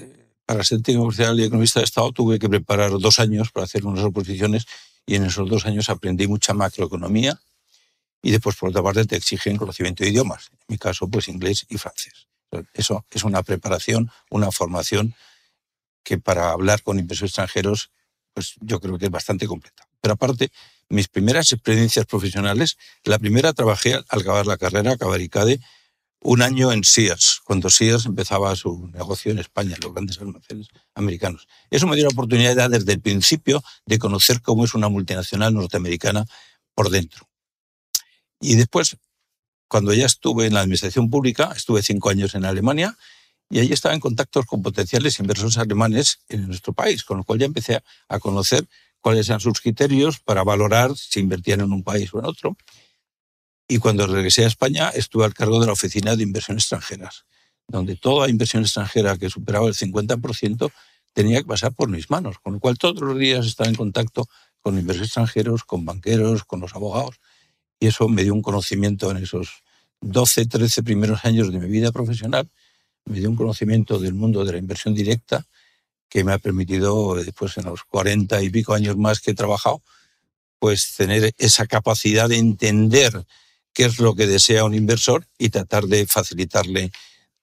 para 0.45 0.63
ser 0.63 0.81
técnico 0.81 1.03
comercial 1.03 1.39
y 1.39 1.43
economista 1.43 1.79
de 1.79 1.85
Estado 1.85 2.11
tuve 2.11 2.37
que 2.37 2.47
preparar 2.47 2.91
dos 2.91 3.19
años 3.19 3.51
para 3.51 3.65
hacer 3.65 3.85
unas 3.85 4.03
oposiciones 4.03 4.65
y 5.05 5.15
en 5.15 5.25
esos 5.25 5.49
dos 5.49 5.65
años 5.65 5.89
aprendí 5.89 6.27
mucha 6.27 6.53
macroeconomía 6.53 7.39
y 8.21 8.31
después, 8.31 8.55
por 8.55 8.69
otra 8.69 8.81
parte, 8.81 9.05
te 9.05 9.15
exigen 9.15 9.55
conocimiento 9.55 10.03
de 10.03 10.09
idiomas, 10.09 10.49
en 10.51 10.57
mi 10.67 10.77
caso, 10.79 11.07
pues 11.07 11.27
inglés 11.27 11.65
y 11.69 11.77
francés. 11.77 12.27
Eso 12.73 13.05
es 13.11 13.23
una 13.23 13.43
preparación, 13.43 14.09
una 14.31 14.51
formación 14.51 15.13
que 16.03 16.17
para 16.17 16.51
hablar 16.51 16.81
con 16.81 16.97
inversores 16.97 17.31
extranjeros, 17.31 17.91
pues 18.35 18.55
yo 18.59 18.79
creo 18.81 18.99
que 18.99 19.05
es 19.05 19.11
bastante 19.11 19.47
completa. 19.47 19.87
Pero 20.01 20.13
aparte, 20.13 20.51
mis 20.89 21.07
primeras 21.07 21.51
experiencias 21.53 22.05
profesionales, 22.05 22.77
la 23.05 23.17
primera 23.17 23.53
trabajé 23.53 23.95
al 23.95 24.05
acabar 24.09 24.45
la 24.45 24.57
carrera, 24.57 24.91
acabar 24.91 25.21
ICADE, 25.21 25.61
un 26.19 26.41
año 26.41 26.71
en 26.71 26.83
Sears, 26.83 27.41
cuando 27.45 27.69
Sears 27.69 28.05
empezaba 28.05 28.55
su 28.55 28.89
negocio 28.93 29.31
en 29.31 29.39
España, 29.39 29.77
los 29.81 29.93
grandes 29.93 30.19
almacenes 30.19 30.67
americanos. 30.95 31.47
Eso 31.69 31.87
me 31.87 31.95
dio 31.95 32.05
la 32.05 32.11
oportunidad 32.11 32.69
desde 32.69 32.93
el 32.93 32.99
principio 32.99 33.63
de 33.85 33.99
conocer 33.99 34.41
cómo 34.41 34.65
es 34.65 34.73
una 34.73 34.89
multinacional 34.89 35.53
norteamericana 35.53 36.25
por 36.73 36.89
dentro. 36.89 37.29
Y 38.41 38.55
después, 38.55 38.97
cuando 39.67 39.93
ya 39.93 40.07
estuve 40.07 40.47
en 40.47 40.55
la 40.55 40.61
administración 40.61 41.09
pública, 41.09 41.53
estuve 41.55 41.83
cinco 41.83 42.09
años 42.09 42.35
en 42.35 42.45
Alemania, 42.45 42.97
y 43.49 43.59
ahí 43.59 43.71
estaba 43.71 43.93
en 43.93 43.99
contactos 43.99 44.45
con 44.45 44.61
potenciales 44.61 45.19
inversores 45.19 45.57
alemanes 45.57 46.19
en 46.29 46.47
nuestro 46.47 46.73
país, 46.73 47.03
con 47.03 47.17
lo 47.17 47.23
cual 47.23 47.39
ya 47.39 47.45
empecé 47.45 47.81
a 48.07 48.19
conocer 48.19 48.67
cuáles 49.01 49.29
eran 49.29 49.39
sus 49.39 49.61
criterios 49.61 50.19
para 50.19 50.43
valorar 50.43 50.95
si 50.97 51.19
invertían 51.19 51.61
en 51.61 51.71
un 51.71 51.83
país 51.83 52.13
o 52.13 52.19
en 52.19 52.25
otro. 52.25 52.57
Y 53.67 53.77
cuando 53.77 54.07
regresé 54.07 54.45
a 54.45 54.47
España 54.47 54.89
estuve 54.89 55.25
al 55.25 55.33
cargo 55.33 55.59
de 55.59 55.67
la 55.67 55.73
Oficina 55.73 56.15
de 56.15 56.23
Inversión 56.23 56.57
Extranjeras, 56.57 57.25
donde 57.67 57.95
toda 57.95 58.29
inversión 58.29 58.63
extranjera 58.63 59.17
que 59.17 59.29
superaba 59.29 59.67
el 59.67 59.75
50% 59.75 60.71
tenía 61.13 61.39
que 61.39 61.47
pasar 61.47 61.73
por 61.73 61.89
mis 61.89 62.09
manos, 62.09 62.39
con 62.39 62.53
lo 62.53 62.59
cual 62.59 62.77
todos 62.77 62.99
los 63.01 63.17
días 63.17 63.45
estaba 63.45 63.69
en 63.69 63.75
contacto 63.75 64.27
con 64.61 64.77
inversores 64.77 65.09
extranjeros, 65.09 65.63
con 65.63 65.85
banqueros, 65.85 66.43
con 66.43 66.59
los 66.59 66.75
abogados, 66.75 67.19
y 67.79 67.87
eso 67.87 68.07
me 68.09 68.23
dio 68.23 68.33
un 68.33 68.41
conocimiento 68.41 69.11
en 69.11 69.17
esos 69.17 69.63
12, 70.01 70.47
13 70.47 70.83
primeros 70.83 71.25
años 71.25 71.51
de 71.51 71.59
mi 71.59 71.67
vida 71.67 71.91
profesional 71.91 72.49
me 73.05 73.19
dio 73.19 73.29
un 73.29 73.35
conocimiento 73.35 73.99
del 73.99 74.13
mundo 74.13 74.43
de 74.43 74.53
la 74.53 74.57
inversión 74.57 74.93
directa 74.93 75.45
que 76.09 76.23
me 76.23 76.33
ha 76.33 76.37
permitido, 76.37 77.15
después 77.15 77.57
en 77.57 77.65
los 77.65 77.83
40 77.83 78.41
y 78.41 78.49
pico 78.49 78.73
años 78.73 78.97
más 78.97 79.19
que 79.19 79.31
he 79.31 79.35
trabajado, 79.35 79.81
pues 80.59 80.95
tener 80.95 81.33
esa 81.37 81.67
capacidad 81.67 82.29
de 82.29 82.37
entender 82.37 83.25
qué 83.73 83.85
es 83.85 83.99
lo 83.99 84.15
que 84.15 84.25
desea 84.25 84.63
un 84.63 84.73
inversor 84.73 85.27
y 85.37 85.49
tratar 85.49 85.85
de 85.85 86.07
facilitarle 86.07 86.91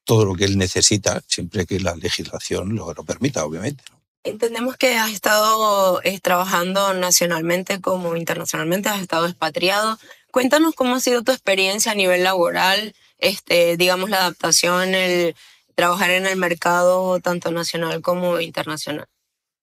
todo 0.04 0.24
lo 0.24 0.34
que 0.34 0.46
él 0.46 0.58
necesita, 0.58 1.22
siempre 1.28 1.66
que 1.66 1.78
la 1.78 1.94
legislación 1.94 2.74
lo, 2.74 2.92
lo 2.92 3.04
permita, 3.04 3.44
obviamente. 3.44 3.84
Entendemos 4.24 4.76
que 4.76 4.96
has 4.96 5.10
estado 5.10 6.00
eh, 6.04 6.18
trabajando 6.20 6.94
nacionalmente 6.94 7.80
como 7.80 8.16
internacionalmente, 8.16 8.88
has 8.88 9.02
estado 9.02 9.26
expatriado. 9.26 9.98
Cuéntanos 10.30 10.74
cómo 10.74 10.94
ha 10.94 11.00
sido 11.00 11.22
tu 11.22 11.32
experiencia 11.32 11.92
a 11.92 11.96
nivel 11.96 12.22
laboral, 12.22 12.94
este, 13.18 13.76
digamos, 13.76 14.10
la 14.10 14.18
adaptación, 14.18 14.94
el, 14.94 15.34
trabajar 15.74 16.10
en 16.10 16.26
el 16.26 16.36
mercado 16.36 17.20
tanto 17.20 17.50
nacional 17.50 18.02
como 18.02 18.40
internacional, 18.40 19.08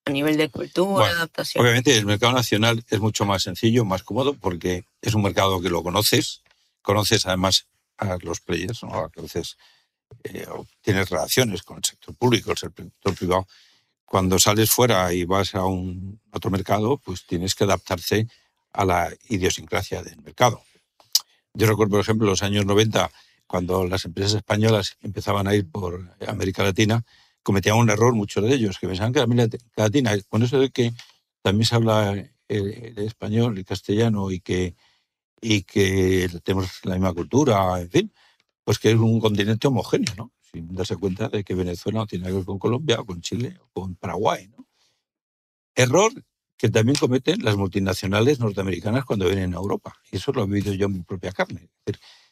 a 0.06 0.12
nivel 0.12 0.38
de 0.38 0.50
cultura, 0.50 1.08
adaptación. 1.08 1.64
Obviamente 1.64 1.98
el 1.98 2.06
mercado 2.06 2.34
nacional 2.34 2.84
es 2.90 3.00
mucho 3.00 3.26
más 3.26 3.44
sencillo, 3.44 3.86
más 3.86 4.04
cómodo, 4.04 4.34
porque 4.34 4.86
es 5.02 5.14
un 5.14 5.22
mercado 5.22 5.62
que 5.62 5.70
lo 5.70 5.84
conoces, 5.84 6.42
conoces 6.82 7.26
además 7.26 7.68
a 7.98 8.18
los 8.22 8.40
players, 8.40 8.84
¿no? 8.84 9.12
veces 9.16 9.58
eh, 10.24 10.48
tienes 10.82 11.10
relaciones 11.10 11.64
con 11.64 11.78
el 11.78 11.84
sector 11.84 12.16
público, 12.16 12.52
el 12.52 12.58
sector 12.58 13.16
privado. 13.16 13.48
Cuando 14.06 14.40
sales 14.40 14.72
fuera 14.72 15.14
y 15.14 15.26
vas 15.26 15.54
a 15.54 15.66
un 15.66 16.20
otro 16.32 16.50
mercado, 16.50 16.98
pues 16.98 17.26
tienes 17.28 17.54
que 17.54 17.66
adaptarse 17.66 18.28
a 18.74 18.86
la 18.86 19.14
idiosincrasia 19.28 20.02
del 20.02 20.22
mercado. 20.22 20.64
Yo 21.54 21.68
recuerdo, 21.68 21.92
por 21.92 22.02
ejemplo, 22.02 22.28
los 22.28 22.42
años 22.42 22.66
90, 22.66 23.12
cuando 23.50 23.84
las 23.88 24.06
empresas 24.06 24.36
españolas 24.36 24.96
empezaban 25.02 25.48
a 25.48 25.56
ir 25.56 25.68
por 25.68 26.08
América 26.28 26.62
Latina, 26.62 27.04
cometían 27.42 27.78
un 27.78 27.90
error 27.90 28.14
muchos 28.14 28.44
de 28.44 28.54
ellos, 28.54 28.78
que 28.78 28.88
pensaban 28.88 29.12
que 29.12 29.22
América 29.22 29.58
Latina, 29.76 30.12
con 30.30 30.44
eso 30.44 30.60
de 30.60 30.70
que 30.70 30.94
también 31.42 31.66
se 31.66 31.74
habla 31.74 32.14
el, 32.48 32.94
español, 33.00 33.58
el 33.58 33.66
castellano 33.66 34.30
y 34.30 34.40
que, 34.40 34.76
y 35.42 35.64
que 35.64 36.30
tenemos 36.44 36.70
la 36.84 36.94
misma 36.94 37.12
cultura, 37.12 37.82
en 37.82 37.90
fin, 37.90 38.14
pues 38.64 38.78
que 38.78 38.92
es 38.92 38.98
un 38.98 39.20
continente 39.20 39.68
homogéneo, 39.68 40.14
¿no? 40.16 40.32
sin 40.52 40.76
darse 40.76 40.96
cuenta 40.98 41.28
de 41.28 41.44
que 41.44 41.56
Venezuela 41.56 42.02
no 42.02 42.06
tiene 42.06 42.28
que 42.28 42.34
ver 42.34 42.46
con 42.46 42.60
Colombia 42.60 43.00
o 43.00 43.06
con 43.06 43.20
Chile 43.20 43.58
o 43.60 43.82
con 43.82 43.96
Paraguay. 43.96 44.48
¿no? 44.56 44.68
Error 45.74 46.12
que 46.56 46.70
también 46.70 46.98
cometen 47.00 47.44
las 47.44 47.56
multinacionales 47.56 48.40
norteamericanas 48.40 49.06
cuando 49.06 49.26
vienen 49.26 49.56
a 49.56 49.58
Europa. 49.58 49.96
Y 50.12 50.18
eso 50.18 50.32
lo 50.34 50.44
he 50.44 50.46
vivido 50.46 50.74
yo 50.74 50.86
en 50.86 50.94
mi 50.94 51.02
propia 51.02 51.32
carne. 51.32 51.62
Es 51.64 51.70
decir, 51.86 52.02
eh, 52.02 52.29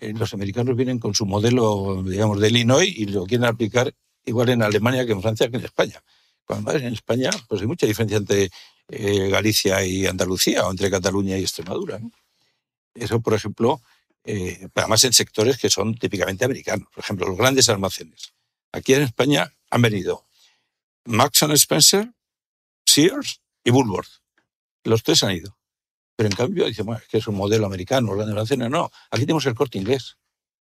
los 0.00 0.34
americanos 0.34 0.76
vienen 0.76 0.98
con 0.98 1.14
su 1.14 1.26
modelo, 1.26 2.02
digamos, 2.04 2.40
de 2.40 2.48
Illinois 2.48 2.92
y 2.94 3.06
lo 3.06 3.24
quieren 3.26 3.46
aplicar 3.46 3.94
igual 4.24 4.48
en 4.50 4.62
Alemania 4.62 5.06
que 5.06 5.12
en 5.12 5.22
Francia 5.22 5.48
que 5.48 5.56
en 5.56 5.64
España. 5.64 6.02
Cuando 6.44 6.72
en 6.72 6.92
España, 6.92 7.30
pues 7.48 7.60
hay 7.60 7.66
mucha 7.66 7.86
diferencia 7.86 8.18
entre 8.18 8.50
eh, 8.88 9.28
Galicia 9.28 9.84
y 9.84 10.06
Andalucía 10.06 10.66
o 10.66 10.70
entre 10.70 10.90
Cataluña 10.90 11.38
y 11.38 11.42
Extremadura. 11.42 12.00
Eso, 12.94 13.20
por 13.20 13.34
ejemplo, 13.34 13.80
eh, 14.24 14.68
además 14.74 15.04
en 15.04 15.12
sectores 15.12 15.58
que 15.58 15.70
son 15.70 15.94
típicamente 15.94 16.44
americanos. 16.44 16.88
Por 16.92 17.02
ejemplo, 17.02 17.26
los 17.26 17.38
grandes 17.38 17.68
almacenes. 17.68 18.34
Aquí 18.72 18.94
en 18.94 19.02
España 19.02 19.52
han 19.70 19.82
venido 19.82 20.26
Max 21.04 21.42
Spencer, 21.42 22.12
Sears 22.84 23.40
y 23.64 23.70
Woolworth. 23.70 24.20
Los 24.84 25.02
tres 25.02 25.22
han 25.22 25.32
ido. 25.32 25.56
Pero 26.22 26.30
en 26.30 26.36
cambio, 26.36 26.66
dice, 26.66 26.82
bueno, 26.82 27.00
es 27.02 27.08
que 27.08 27.18
es 27.18 27.26
un 27.26 27.34
modelo 27.34 27.66
americano, 27.66 28.12
grandes 28.12 28.32
almacenes. 28.32 28.70
No, 28.70 28.92
aquí 29.10 29.22
tenemos 29.22 29.44
el 29.46 29.56
corte 29.56 29.78
inglés, 29.78 30.18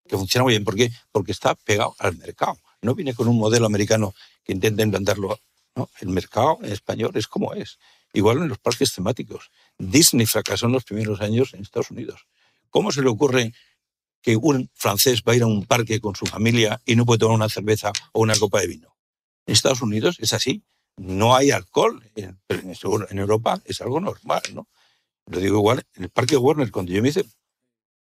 que 0.09 0.17
funciona 0.17 0.41
muy 0.41 0.53
bien. 0.53 0.63
¿Por 0.63 0.75
qué? 0.75 0.91
Porque 1.11 1.31
está 1.33 1.53
pegado 1.53 1.95
al 1.99 2.17
mercado. 2.17 2.57
No 2.81 2.95
viene 2.95 3.13
con 3.13 3.27
un 3.27 3.37
modelo 3.37 3.67
americano 3.67 4.15
que 4.43 4.53
intenta 4.53 4.81
implantarlo. 4.81 5.39
No, 5.75 5.87
el 5.99 6.07
mercado 6.07 6.57
en 6.63 6.71
español 6.71 7.11
es 7.13 7.27
como 7.27 7.53
es. 7.53 7.77
Igual 8.11 8.39
en 8.39 8.47
los 8.47 8.57
parques 8.57 8.91
temáticos. 8.91 9.51
Disney 9.77 10.25
fracasó 10.25 10.65
en 10.65 10.71
los 10.71 10.83
primeros 10.83 11.21
años 11.21 11.53
en 11.53 11.61
Estados 11.61 11.91
Unidos. 11.91 12.25
¿Cómo 12.71 12.91
se 12.91 13.03
le 13.03 13.09
ocurre 13.09 13.53
que 14.23 14.35
un 14.35 14.67
francés 14.73 15.21
va 15.21 15.33
a 15.33 15.35
ir 15.35 15.43
a 15.43 15.45
un 15.45 15.67
parque 15.67 16.01
con 16.01 16.15
su 16.15 16.25
familia 16.25 16.81
y 16.87 16.95
no 16.95 17.05
puede 17.05 17.19
tomar 17.19 17.35
una 17.35 17.49
cerveza 17.49 17.91
o 18.13 18.21
una 18.21 18.35
copa 18.35 18.61
de 18.61 18.65
vino? 18.65 18.95
En 19.45 19.53
Estados 19.53 19.83
Unidos 19.83 20.17
es 20.21 20.33
así. 20.33 20.63
No 20.97 21.35
hay 21.35 21.51
alcohol, 21.51 22.03
pero 22.47 23.07
en 23.11 23.19
Europa 23.19 23.61
es 23.65 23.79
algo 23.81 24.01
normal, 24.01 24.41
¿no? 24.55 24.67
Lo 25.27 25.39
digo 25.39 25.57
igual, 25.57 25.83
en 25.95 26.03
el 26.03 26.09
Parque 26.09 26.37
Warner, 26.37 26.71
cuando 26.71 26.91
yo 26.91 27.01
me 27.01 27.09
hice 27.09 27.25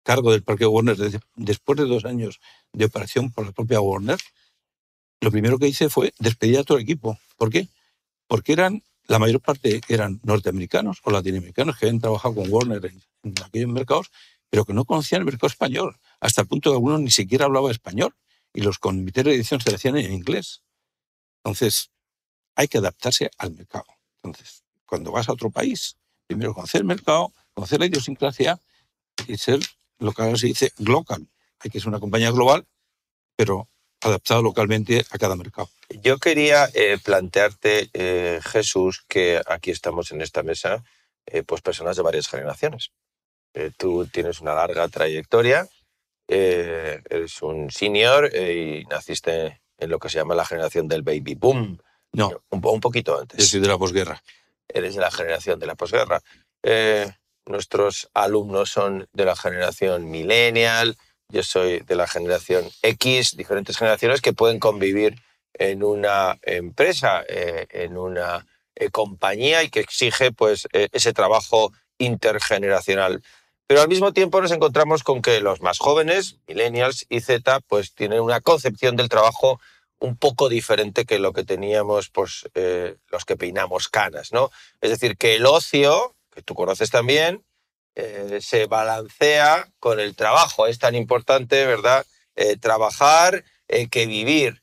cargo 0.04 0.32
del 0.32 0.44
Parque 0.44 0.66
Warner 0.66 0.98
después 1.36 1.78
de 1.78 1.86
dos 1.86 2.06
años 2.06 2.40
de 2.74 2.86
operación 2.86 3.32
por 3.32 3.46
la 3.46 3.52
propia 3.52 3.82
Warner, 3.82 4.20
lo 5.22 5.32
primero 5.32 5.60
que 5.60 5.68
hice 5.68 5.90
fue 5.90 6.14
despedir 6.20 6.60
a 6.60 6.64
todo 6.64 6.78
el 6.78 6.84
equipo. 6.84 7.20
¿Por 7.38 7.50
qué? 7.50 7.68
Porque 8.28 8.54
eran, 8.54 8.84
la 9.08 9.20
mayor 9.20 9.42
parte 9.42 9.82
eran 9.90 10.20
norteamericanos 10.24 11.00
o 11.04 11.12
latinoamericanos 11.12 11.78
que 11.78 11.86
habían 11.86 12.00
trabajado 12.00 12.36
con 12.36 12.50
Warner 12.50 12.86
en, 12.86 13.34
aquellos 13.46 13.70
mercados, 13.70 14.12
pero 14.50 14.66
que 14.66 14.74
no 14.74 14.86
conocían 14.86 15.22
el 15.22 15.26
mercado 15.26 15.48
español, 15.48 15.98
hasta 16.20 16.42
el 16.42 16.48
punto 16.48 16.72
que 16.72 16.76
algunos 16.76 17.02
ni 17.02 17.12
siquiera 17.12 17.46
hablaba 17.46 17.70
español 17.70 18.16
y 18.54 18.62
los 18.62 18.80
comités 18.80 19.26
de 19.26 19.36
edición 19.36 19.60
se 19.62 19.76
hacían 19.76 19.98
en 19.98 20.14
inglés. 20.14 20.64
Entonces, 21.44 21.92
hay 22.56 22.68
que 22.68 22.78
adaptarse 22.78 23.30
al 23.38 23.52
mercado. 23.52 23.86
Entonces, 24.24 24.64
cuando 24.86 25.12
vas 25.12 25.30
a 25.30 25.34
otro 25.34 25.52
país, 25.52 25.99
primero 26.30 26.54
conocer 26.54 26.82
el 26.82 26.88
mercado, 26.88 27.34
conocer 27.56 27.80
la 27.80 27.88
idiosincrasia 27.88 28.60
y 29.28 29.36
ser 29.38 29.60
lo 29.98 30.14
que 30.14 30.22
ahora 30.22 30.38
se 30.38 30.46
dice 30.46 30.72
global. 30.78 31.28
Hay 31.60 31.72
que 31.72 31.80
ser 31.80 31.90
una 31.90 32.00
compañía 32.00 32.30
global, 32.30 32.68
pero 33.36 33.68
adaptado 34.00 34.44
localmente 34.44 35.04
a 35.10 35.18
cada 35.18 35.36
mercado. 35.36 35.70
Yo 36.04 36.20
quería 36.20 36.70
eh, 36.76 37.00
plantearte, 37.04 37.90
eh, 37.94 38.40
Jesús, 38.44 39.04
que 39.08 39.42
aquí 39.48 39.72
estamos 39.72 40.12
en 40.12 40.22
esta 40.22 40.44
mesa, 40.44 40.84
eh, 41.26 41.42
pues 41.42 41.62
personas 41.62 41.98
de 41.98 42.04
varias 42.04 42.28
generaciones. 42.28 42.92
tú 43.78 44.06
tienes 44.06 44.40
una 44.40 44.54
larga 44.54 44.88
trayectoria, 44.88 45.68
eres 46.28 47.42
un 47.42 47.72
senior 47.72 48.32
y 48.34 48.86
naciste 48.86 49.62
en 49.80 49.90
lo 49.90 49.98
que 49.98 50.10
se 50.10 50.20
llama 50.20 50.36
la 50.36 50.46
generación 50.46 50.88
del 50.88 51.02
baby 51.02 51.34
boom. 51.34 51.80
No. 52.14 52.30
Un, 52.52 52.62
un 52.64 52.80
poquito 52.80 53.20
antes. 53.20 53.40
Yo 53.40 53.46
soy 53.46 53.60
de 53.60 53.68
la 53.68 53.80
posguerra. 53.80 54.22
Eres 54.74 54.96
de 54.96 55.02
la 55.02 55.12
generación 55.12 55.60
de 55.60 55.68
la 55.68 55.76
posguerra. 55.76 56.22
nuestros 57.46 58.10
alumnos 58.14 58.70
son 58.70 59.08
de 59.12 59.26
la 59.26 59.36
generación 59.36 60.10
millennial, 60.10 60.96
yo 61.32 61.44
soy 61.44 61.82
de 61.82 61.96
la 61.96 62.08
generación 62.08 62.68
X, 62.82 63.38
diferentes 63.38 63.78
generaciones 63.78 64.22
que 64.22 64.34
pueden 64.34 64.60
convivir 64.60 65.16
en 65.54 65.84
una 65.84 66.40
empresa, 66.42 67.24
eh, 67.28 67.68
en 67.70 67.98
una 67.98 68.48
eh, 68.76 68.90
compañía 68.90 69.62
y 69.62 69.70
que 69.70 69.80
exige 69.80 70.32
pues, 70.32 70.68
eh, 70.74 70.90
ese 70.92 71.14
trabajo 71.14 71.72
intergeneracional. 72.00 73.22
Pero 73.68 73.82
al 73.82 73.88
mismo 73.88 74.12
tiempo 74.12 74.42
nos 74.42 74.52
encontramos 74.52 75.04
con 75.04 75.22
que 75.22 75.40
los 75.42 75.62
más 75.62 75.78
jóvenes, 75.78 76.38
millennials 76.48 77.06
y 77.10 77.20
Z, 77.20 77.60
pues 77.68 77.94
tienen 77.94 78.22
una 78.22 78.42
concepción 78.42 78.96
del 78.96 79.10
trabajo 79.10 79.60
un 80.00 80.18
poco 80.18 80.50
diferente 80.50 81.06
que 81.06 81.20
lo 81.20 81.34
que 81.34 81.44
teníamos 81.44 82.10
pues, 82.10 82.50
los 83.10 83.26
que 83.26 83.38
peinamos 83.38 83.90
canas. 83.90 84.32
¿no? 84.32 84.50
Es 84.82 84.90
decir, 84.90 85.18
que 85.18 85.36
el 85.36 85.46
ocio, 85.46 86.16
que 86.32 86.42
tú 86.42 86.56
conoces 86.56 86.90
también, 86.90 87.44
eh, 88.02 88.40
se 88.42 88.66
balancea 88.66 89.68
con 89.80 90.00
el 90.00 90.16
trabajo. 90.16 90.68
Es 90.68 90.80
tan 90.80 90.96
importante, 90.96 91.66
¿verdad? 91.66 92.06
Eh, 92.36 92.56
trabajar 92.56 93.44
eh, 93.68 93.90
que 93.90 94.06
vivir. 94.06 94.62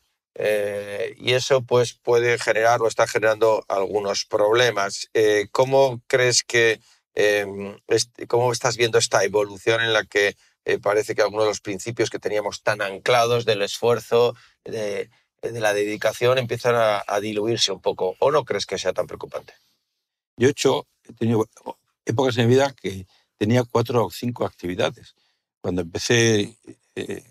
y 1.18 1.32
eso 1.32 1.62
pues, 1.62 1.94
puede 1.94 2.38
generar 2.38 2.82
o 2.82 2.88
está 2.88 3.06
generando 3.06 3.64
algunos 3.68 4.26
problemas. 4.26 5.08
¿Cómo 5.50 6.02
crees 6.08 6.42
que, 6.42 6.78
em, 7.14 7.78
cómo 8.28 8.52
estás 8.52 8.76
viendo 8.76 8.98
esta 8.98 9.24
evolución 9.24 9.80
en 9.80 9.94
la 9.94 10.04
que 10.04 10.36
parece 10.82 11.14
que 11.14 11.22
algunos 11.22 11.46
de 11.46 11.50
los 11.52 11.62
principios 11.62 12.10
que 12.10 12.18
teníamos 12.18 12.62
tan 12.62 12.82
anclados 12.82 13.46
del 13.46 13.62
esfuerzo, 13.62 14.34
la 15.52 15.72
dedicación, 15.72 16.38
empiezan 16.38 16.74
a, 16.76 17.20
diluirse 17.20 17.72
un 17.72 17.80
poco? 17.80 18.16
¿O 18.18 18.30
no 18.30 18.44
crees 18.44 18.66
que 18.66 18.78
sea 18.78 18.92
tan 18.92 19.06
preocupante? 19.06 19.54
Yo 20.36 20.48
he 20.48 20.50
hecho, 20.50 20.86
épocas 22.04 22.36
en 22.38 22.48
mi 22.48 22.54
vida 22.54 22.72
que 22.72 23.06
tenía 23.36 23.64
cuatro 23.64 24.06
o 24.06 24.10
cinco 24.10 24.44
actividades. 24.44 25.14
Cuando 25.60 25.82
empecé 25.82 26.56
eh, 26.94 27.24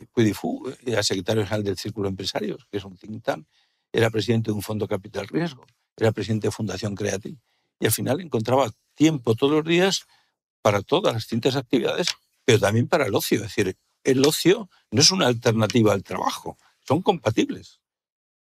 era 0.85 1.03
secretario 1.03 1.43
general 1.43 1.63
del 1.63 1.77
Círculo 1.77 2.07
de 2.07 2.11
Empresarios, 2.11 2.67
que 2.69 2.77
es 2.77 2.83
un 2.83 2.97
think 2.97 3.23
tank, 3.23 3.47
era 3.91 4.09
presidente 4.09 4.51
de 4.51 4.53
un 4.53 4.61
fondo 4.61 4.87
capital 4.87 5.27
riesgo, 5.27 5.65
era 5.95 6.11
presidente 6.11 6.47
de 6.47 6.51
Fundación 6.51 6.95
Creative. 6.95 7.37
Y 7.79 7.85
al 7.85 7.91
final 7.91 8.21
encontraba 8.21 8.71
tiempo 8.93 9.35
todos 9.35 9.53
los 9.53 9.65
días 9.65 10.05
para 10.61 10.81
todas 10.81 11.13
las 11.13 11.23
distintas 11.23 11.55
actividades, 11.55 12.07
pero 12.43 12.59
también 12.59 12.87
para 12.87 13.05
el 13.05 13.15
ocio. 13.15 13.37
Es 13.37 13.55
decir, 13.55 13.77
el 14.03 14.25
ocio 14.25 14.69
no 14.91 15.01
es 15.01 15.11
una 15.11 15.27
alternativa 15.27 15.93
al 15.93 16.03
trabajo, 16.03 16.57
son 16.87 17.01
compatibles. 17.01 17.79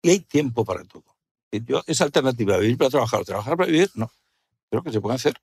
Y 0.03 0.11
hay 0.11 0.21
tiempo 0.21 0.65
para 0.65 0.85
todo. 0.85 1.05
Yo, 1.53 1.83
esa 1.87 2.05
alternativa, 2.05 2.57
vivir 2.59 2.77
para 2.77 2.91
trabajar 2.91 3.21
o 3.21 3.25
trabajar 3.25 3.57
para 3.57 3.71
vivir, 3.71 3.91
no. 3.95 4.11
Creo 4.71 4.83
que 4.83 4.91
se 4.91 5.01
puede 5.01 5.17
hacer 5.17 5.35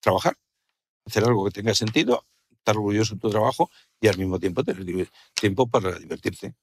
trabajar 0.00 0.36
hacer 1.06 1.24
algo 1.24 1.44
que 1.44 1.50
tenga 1.50 1.74
sentido, 1.74 2.24
estar 2.50 2.76
orgulloso 2.76 3.14
de 3.14 3.20
tu 3.20 3.30
trabajo 3.30 3.70
y 4.00 4.08
al 4.08 4.18
mismo 4.18 4.38
tiempo 4.38 4.64
tener 4.64 5.08
tiempo 5.34 5.66
para 5.68 5.98
divertirte. 5.98 6.54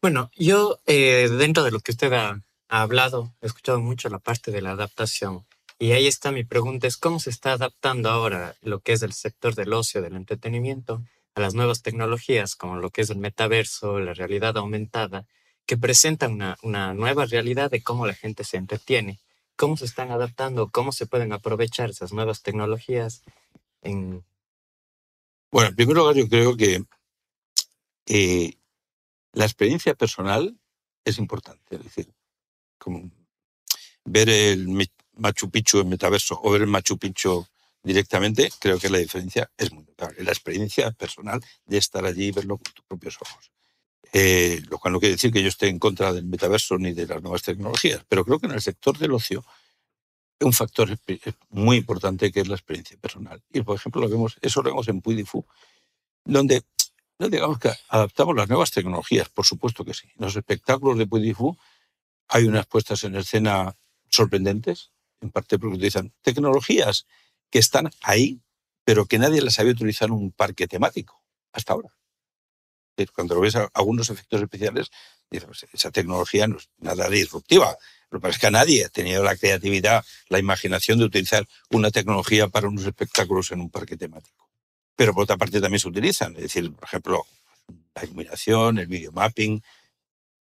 Bueno, 0.00 0.30
yo 0.36 0.78
eh, 0.86 1.28
dentro 1.28 1.62
de 1.62 1.70
lo 1.70 1.80
que 1.80 1.92
usted 1.92 2.12
ha, 2.12 2.40
hablado, 2.68 3.34
he 3.40 3.46
escuchado 3.46 3.80
mucho 3.80 4.08
la 4.08 4.20
parte 4.20 4.50
de 4.50 4.62
la 4.62 4.70
adaptación. 4.70 5.44
Y 5.78 5.92
ahí 5.92 6.06
está 6.06 6.30
mi 6.30 6.44
pregunta, 6.44 6.86
es 6.86 6.96
cómo 6.96 7.18
se 7.18 7.30
está 7.30 7.52
adaptando 7.52 8.10
ahora 8.10 8.54
lo 8.62 8.80
que 8.80 8.92
es 8.92 9.02
el 9.02 9.12
sector 9.12 9.54
del 9.54 9.72
ocio, 9.72 10.02
del 10.02 10.14
entretenimiento, 10.14 11.02
a 11.34 11.40
las 11.40 11.54
nuevas 11.54 11.82
tecnologías 11.82 12.54
como 12.54 12.76
lo 12.76 12.90
que 12.90 13.02
es 13.02 13.10
el 13.10 13.18
metaverso, 13.18 13.98
la 13.98 14.14
realidad 14.14 14.56
aumentada, 14.56 15.26
que 15.70 15.78
presentan 15.78 16.32
una, 16.32 16.58
una 16.62 16.94
nueva 16.94 17.26
realidad 17.26 17.70
de 17.70 17.80
cómo 17.80 18.04
la 18.04 18.14
gente 18.14 18.42
se 18.42 18.56
entretiene, 18.56 19.20
cómo 19.54 19.76
se 19.76 19.84
están 19.84 20.10
adaptando, 20.10 20.68
cómo 20.68 20.90
se 20.90 21.06
pueden 21.06 21.32
aprovechar 21.32 21.90
esas 21.90 22.12
nuevas 22.12 22.42
tecnologías 22.42 23.22
bueno, 25.52 25.68
en 25.68 25.76
primer 25.76 25.96
lugar, 25.96 26.16
yo 26.16 26.28
creo 26.28 26.56
que 26.56 26.82
la 29.32 29.44
experiencia 29.44 29.94
personal 29.94 30.58
es 31.04 31.18
importante. 31.18 31.76
Es 31.76 31.84
decir, 31.84 32.12
ver 34.04 34.28
el 34.28 34.66
Machu 35.12 35.52
Picchu 35.52 35.78
en 35.78 35.88
metaverso 35.88 36.40
o 36.42 36.50
ver 36.50 36.62
el 36.62 36.66
Machu 36.66 36.98
Picchu 36.98 37.46
directamente, 37.84 38.50
creo 38.58 38.80
que 38.80 38.90
la 38.90 38.98
diferencia 38.98 39.48
es 39.56 39.70
muy 39.70 39.84
notable. 39.84 40.24
La 40.24 40.32
experiencia 40.32 40.90
personal 40.90 41.40
de 41.64 41.78
estar 41.78 42.04
allí 42.04 42.26
y 42.26 42.32
verlo 42.32 42.58
con 42.58 42.72
tus 42.74 42.84
propios 42.86 43.16
ojos. 43.22 43.52
Eh, 44.12 44.62
lo 44.68 44.78
cual 44.78 44.94
no 44.94 45.00
quiere 45.00 45.14
decir 45.14 45.32
que 45.32 45.42
yo 45.42 45.48
esté 45.48 45.68
en 45.68 45.78
contra 45.78 46.12
del 46.12 46.24
metaverso 46.24 46.76
ni 46.78 46.92
de 46.92 47.06
las 47.06 47.22
nuevas 47.22 47.42
tecnologías, 47.42 48.04
pero 48.08 48.24
creo 48.24 48.40
que 48.40 48.46
en 48.46 48.52
el 48.52 48.60
sector 48.60 48.98
del 48.98 49.12
ocio 49.12 49.44
un 50.40 50.52
factor 50.52 50.98
muy 51.50 51.76
importante 51.76 52.32
que 52.32 52.40
es 52.40 52.48
la 52.48 52.54
experiencia 52.54 52.96
personal. 52.96 53.42
Y, 53.52 53.60
por 53.62 53.76
ejemplo, 53.76 54.00
lo 54.00 54.08
vemos, 54.08 54.38
eso 54.40 54.62
lo 54.62 54.70
vemos 54.70 54.88
en 54.88 55.00
Puy 55.00 55.24
donde 56.24 56.62
no 57.18 57.28
digamos 57.28 57.58
que 57.58 57.70
adaptamos 57.88 58.34
las 58.34 58.48
nuevas 58.48 58.70
tecnologías, 58.70 59.28
por 59.28 59.44
supuesto 59.44 59.84
que 59.84 59.94
sí. 59.94 60.08
En 60.16 60.24
los 60.24 60.36
espectáculos 60.36 60.96
de 60.96 61.06
Puy 61.06 61.34
hay 62.28 62.44
unas 62.44 62.66
puestas 62.66 63.04
en 63.04 63.16
escena 63.16 63.76
sorprendentes, 64.08 64.92
en 65.20 65.30
parte 65.30 65.58
porque 65.58 65.76
utilizan 65.76 66.12
tecnologías 66.22 67.06
que 67.50 67.58
están 67.58 67.90
ahí, 68.02 68.40
pero 68.84 69.04
que 69.04 69.18
nadie 69.18 69.42
las 69.42 69.58
había 69.58 69.72
utilizado 69.72 70.14
en 70.14 70.18
un 70.18 70.32
parque 70.32 70.66
temático 70.66 71.22
hasta 71.52 71.74
ahora. 71.74 71.94
Cuando 73.06 73.34
lo 73.34 73.40
ves 73.40 73.56
algunos 73.74 74.10
efectos 74.10 74.42
especiales, 74.42 74.90
dices, 75.30 75.46
pues, 75.46 75.66
esa 75.72 75.90
tecnología 75.90 76.46
no 76.46 76.58
es 76.58 76.68
nada 76.78 77.08
disruptiva, 77.08 77.76
pero 78.08 78.20
parece 78.20 78.40
que 78.40 78.50
nadie 78.50 78.84
ha 78.84 78.88
tenido 78.88 79.22
la 79.22 79.36
creatividad, 79.36 80.04
la 80.28 80.38
imaginación 80.38 80.98
de 80.98 81.04
utilizar 81.04 81.46
una 81.70 81.90
tecnología 81.90 82.48
para 82.48 82.68
unos 82.68 82.84
espectáculos 82.84 83.50
en 83.52 83.60
un 83.60 83.70
parque 83.70 83.96
temático. 83.96 84.48
Pero 84.96 85.14
por 85.14 85.24
otra 85.24 85.36
parte 85.36 85.60
también 85.60 85.80
se 85.80 85.88
utilizan. 85.88 86.34
Es 86.36 86.42
decir, 86.42 86.72
por 86.74 86.84
ejemplo, 86.84 87.24
la 87.94 88.04
iluminación, 88.04 88.78
el 88.78 88.86
video 88.86 89.12
mapping, 89.12 89.62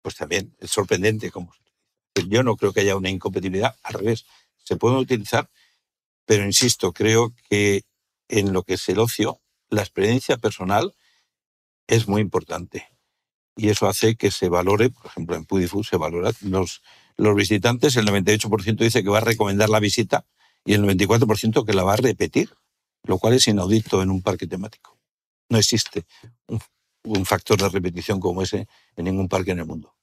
pues 0.01 0.15
también 0.15 0.55
es 0.61 0.71
sorprendente. 0.71 1.31
Como, 1.31 1.53
yo 2.15 2.43
no 2.43 2.57
creo 2.57 2.73
que 2.73 2.81
haya 2.81 2.97
una 2.97 3.11
incompatibilidad, 3.11 3.77
al 3.83 3.95
revés, 3.95 4.25
se 4.63 4.77
pueden 4.77 4.99
utilizar, 4.99 5.51
pero 6.25 6.45
insisto, 6.45 6.93
creo 6.93 7.35
que 7.49 7.83
en 8.29 8.53
lo 8.53 8.63
que 8.63 8.75
es 8.75 8.89
el 8.89 8.99
ocio, 8.99 9.41
la 9.71 9.83
experiencia 9.83 10.37
personal 10.37 10.95
es 11.89 12.07
muy 12.07 12.23
importante. 12.23 12.87
Y 13.57 13.71
eso 13.71 13.89
hace 13.89 14.15
que 14.15 14.31
se 14.31 14.49
valore, 14.49 14.91
por 14.91 15.07
ejemplo, 15.07 15.35
en 15.35 15.45
Pudifu 15.45 15.83
se 15.83 15.97
valora 15.97 16.31
los, 16.43 16.83
los 17.17 17.35
visitantes, 17.35 17.97
el 17.97 18.07
98% 18.07 18.77
dice 18.77 19.03
que 19.03 19.11
va 19.11 19.19
a 19.19 19.23
recomendar 19.23 19.69
la 19.69 19.81
visita 19.81 20.25
y 20.65 20.75
el 20.75 20.85
94% 20.85 21.67
que 21.67 21.73
la 21.73 21.83
va 21.83 21.95
a 21.95 21.97
repetir, 21.97 22.55
lo 23.03 23.19
cual 23.19 23.35
es 23.35 23.49
inaudito 23.49 24.01
en 24.01 24.11
un 24.11 24.23
parque 24.23 24.47
temático. 24.47 24.97
No 25.49 25.59
existe 25.59 26.05
un, 26.47 26.61
un 27.03 27.27
factor 27.27 27.61
de 27.61 27.69
repetición 27.69 28.21
como 28.21 28.43
ese 28.43 28.69
en 28.97 29.07
ningún 29.07 29.29
parque 29.29 29.51
en 29.51 29.61
el 29.61 29.67
mundo. 29.67 29.95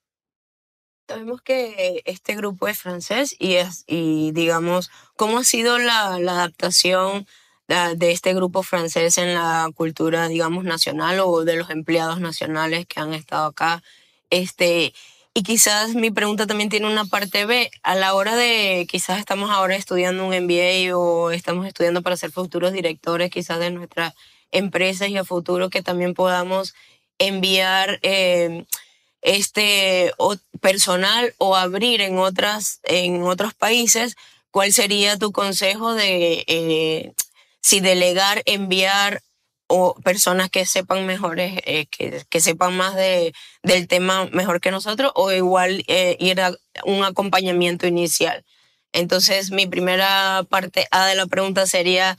Sabemos 1.07 1.41
que 1.43 2.01
este 2.05 2.35
grupo 2.35 2.67
es 2.67 2.79
francés 2.79 3.35
y, 3.37 3.53
es, 3.53 3.83
y 3.85 4.31
digamos, 4.31 4.89
¿cómo 5.15 5.37
ha 5.37 5.43
sido 5.43 5.77
la, 5.77 6.19
la 6.19 6.31
adaptación 6.31 7.27
de 7.67 8.11
este 8.11 8.33
grupo 8.33 8.63
francés 8.63 9.17
en 9.17 9.33
la 9.33 9.69
cultura, 9.75 10.27
digamos, 10.27 10.63
nacional 10.63 11.19
o 11.19 11.43
de 11.43 11.55
los 11.55 11.69
empleados 11.69 12.19
nacionales 12.19 12.85
que 12.85 12.99
han 12.99 13.13
estado 13.13 13.47
acá? 13.47 13.83
Este, 14.29 14.93
y 15.33 15.43
quizás 15.43 15.95
mi 15.95 16.11
pregunta 16.11 16.47
también 16.47 16.69
tiene 16.69 16.87
una 16.87 17.05
parte 17.05 17.45
B. 17.45 17.71
A 17.83 17.95
la 17.95 18.13
hora 18.13 18.35
de, 18.35 18.87
quizás 18.89 19.19
estamos 19.19 19.49
ahora 19.49 19.75
estudiando 19.75 20.25
un 20.25 20.35
MBA 20.35 20.95
o 20.97 21.31
estamos 21.31 21.67
estudiando 21.67 22.01
para 22.01 22.17
ser 22.17 22.31
futuros 22.31 22.71
directores 22.73 23.31
quizás 23.31 23.59
de 23.59 23.71
nuestras 23.71 24.13
empresas 24.51 25.09
y 25.09 25.17
a 25.17 25.23
futuro 25.25 25.69
que 25.69 25.81
también 25.81 26.13
podamos 26.13 26.73
enviar... 27.19 27.99
Eh, 28.03 28.65
este 29.25 30.13
personal 30.61 31.33
o 31.39 31.55
abrir 31.55 32.01
en, 32.01 32.19
otras, 32.19 32.79
en 32.83 33.23
otros 33.23 33.55
países, 33.55 34.15
¿cuál 34.51 34.71
sería 34.71 35.17
tu 35.17 35.31
consejo 35.31 35.95
de 35.95 36.43
eh, 36.47 37.13
si 37.65 37.79
delegar, 37.79 38.43
enviar 38.45 39.21
o 39.67 39.95
personas 40.03 40.51
que 40.51 40.65
sepan 40.67 41.07
mejores, 41.07 41.59
eh, 41.65 41.87
que, 41.87 42.23
que, 42.29 42.39
sepan 42.39 42.77
más 42.77 42.95
de, 42.95 43.33
del 43.63 43.87
tema 43.87 44.27
mejor 44.27 44.61
que 44.61 44.69
nosotros, 44.69 45.11
o 45.15 45.31
igual 45.31 45.83
eh, 45.87 46.15
ir 46.19 46.39
a 46.41 46.53
un 46.83 47.03
acompañamiento 47.03 47.87
inicial? 47.87 48.45
Entonces, 48.93 49.51
mi 49.51 49.65
primera 49.65 50.45
parte 50.47 50.87
A 50.91 51.07
de 51.07 51.15
la 51.15 51.25
pregunta 51.25 51.65
sería 51.65 52.17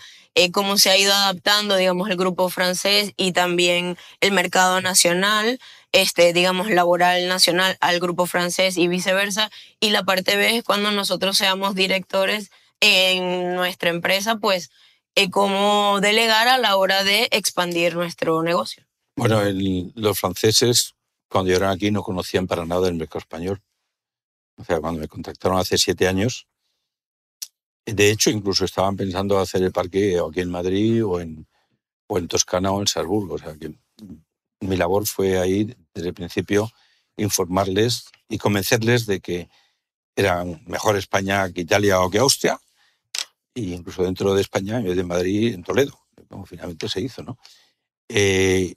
cómo 0.52 0.76
se 0.76 0.90
ha 0.90 0.98
ido 0.98 1.14
adaptando, 1.14 1.76
digamos, 1.76 2.10
el 2.10 2.16
grupo 2.16 2.50
francés 2.50 3.12
y 3.16 3.32
también 3.32 3.96
el 4.20 4.32
mercado 4.32 4.82
nacional 4.82 5.58
este, 5.96 6.34
digamos, 6.34 6.70
laboral 6.70 7.26
nacional 7.26 7.78
al 7.80 8.00
grupo 8.00 8.26
francés 8.26 8.76
y 8.76 8.86
viceversa. 8.86 9.50
Y 9.80 9.90
la 9.90 10.04
parte 10.04 10.36
B 10.36 10.58
es 10.58 10.64
cuando 10.64 10.90
nosotros 10.90 11.38
seamos 11.38 11.74
directores 11.74 12.50
en 12.80 13.54
nuestra 13.54 13.90
empresa, 13.90 14.36
pues, 14.36 14.70
eh, 15.16 15.30
cómo 15.30 15.98
delegar 16.00 16.46
a 16.46 16.58
la 16.58 16.76
hora 16.76 17.02
de 17.02 17.28
expandir 17.32 17.96
nuestro 17.96 18.42
negocio. 18.42 18.84
Bueno, 19.16 19.40
los 19.94 20.20
franceses, 20.20 20.94
cuando 21.28 21.50
llegaron 21.50 21.74
aquí, 21.74 21.90
no 21.90 22.02
conocían 22.02 22.46
para 22.46 22.66
nada 22.66 22.86
el 22.88 22.94
mercado 22.94 23.20
español. 23.20 23.62
O 24.58 24.64
sea, 24.64 24.78
cuando 24.78 25.00
me 25.00 25.08
contactaron 25.08 25.58
hace 25.58 25.78
siete 25.78 26.06
años, 26.06 26.46
de 27.86 28.10
hecho, 28.10 28.30
incluso 28.30 28.64
estaban 28.64 28.96
pensando 28.96 29.38
hacer 29.38 29.62
el 29.62 29.72
parque 29.72 30.18
aquí 30.18 30.40
en 30.40 30.50
Madrid 30.50 31.04
o 31.04 31.20
en, 31.20 31.46
o 32.08 32.18
en 32.18 32.28
Toscana 32.28 32.72
o 32.72 32.80
en 32.80 32.86
Salzburgo. 32.86 33.34
O 33.34 33.38
sea, 33.38 33.54
que 33.54 33.72
mi 34.60 34.76
labor 34.76 35.06
fue 35.06 35.38
ahí 35.38 35.74
desde 35.94 36.08
el 36.08 36.14
principio 36.14 36.70
informarles 37.16 38.06
y 38.28 38.38
convencerles 38.38 39.06
de 39.06 39.20
que 39.20 39.48
eran 40.14 40.62
mejor 40.66 40.96
España 40.96 41.50
que 41.52 41.62
Italia 41.62 42.00
o 42.00 42.10
que 42.10 42.18
Austria, 42.18 42.60
e 43.56 43.74
incluso 43.74 44.04
dentro 44.04 44.34
de 44.34 44.42
España, 44.42 44.80
de 44.80 45.04
Madrid, 45.04 45.54
en 45.54 45.64
Toledo, 45.64 45.98
como 46.28 46.44
finalmente 46.44 46.88
se 46.88 47.00
hizo. 47.00 47.22
¿no? 47.22 47.38
Eh, 48.08 48.74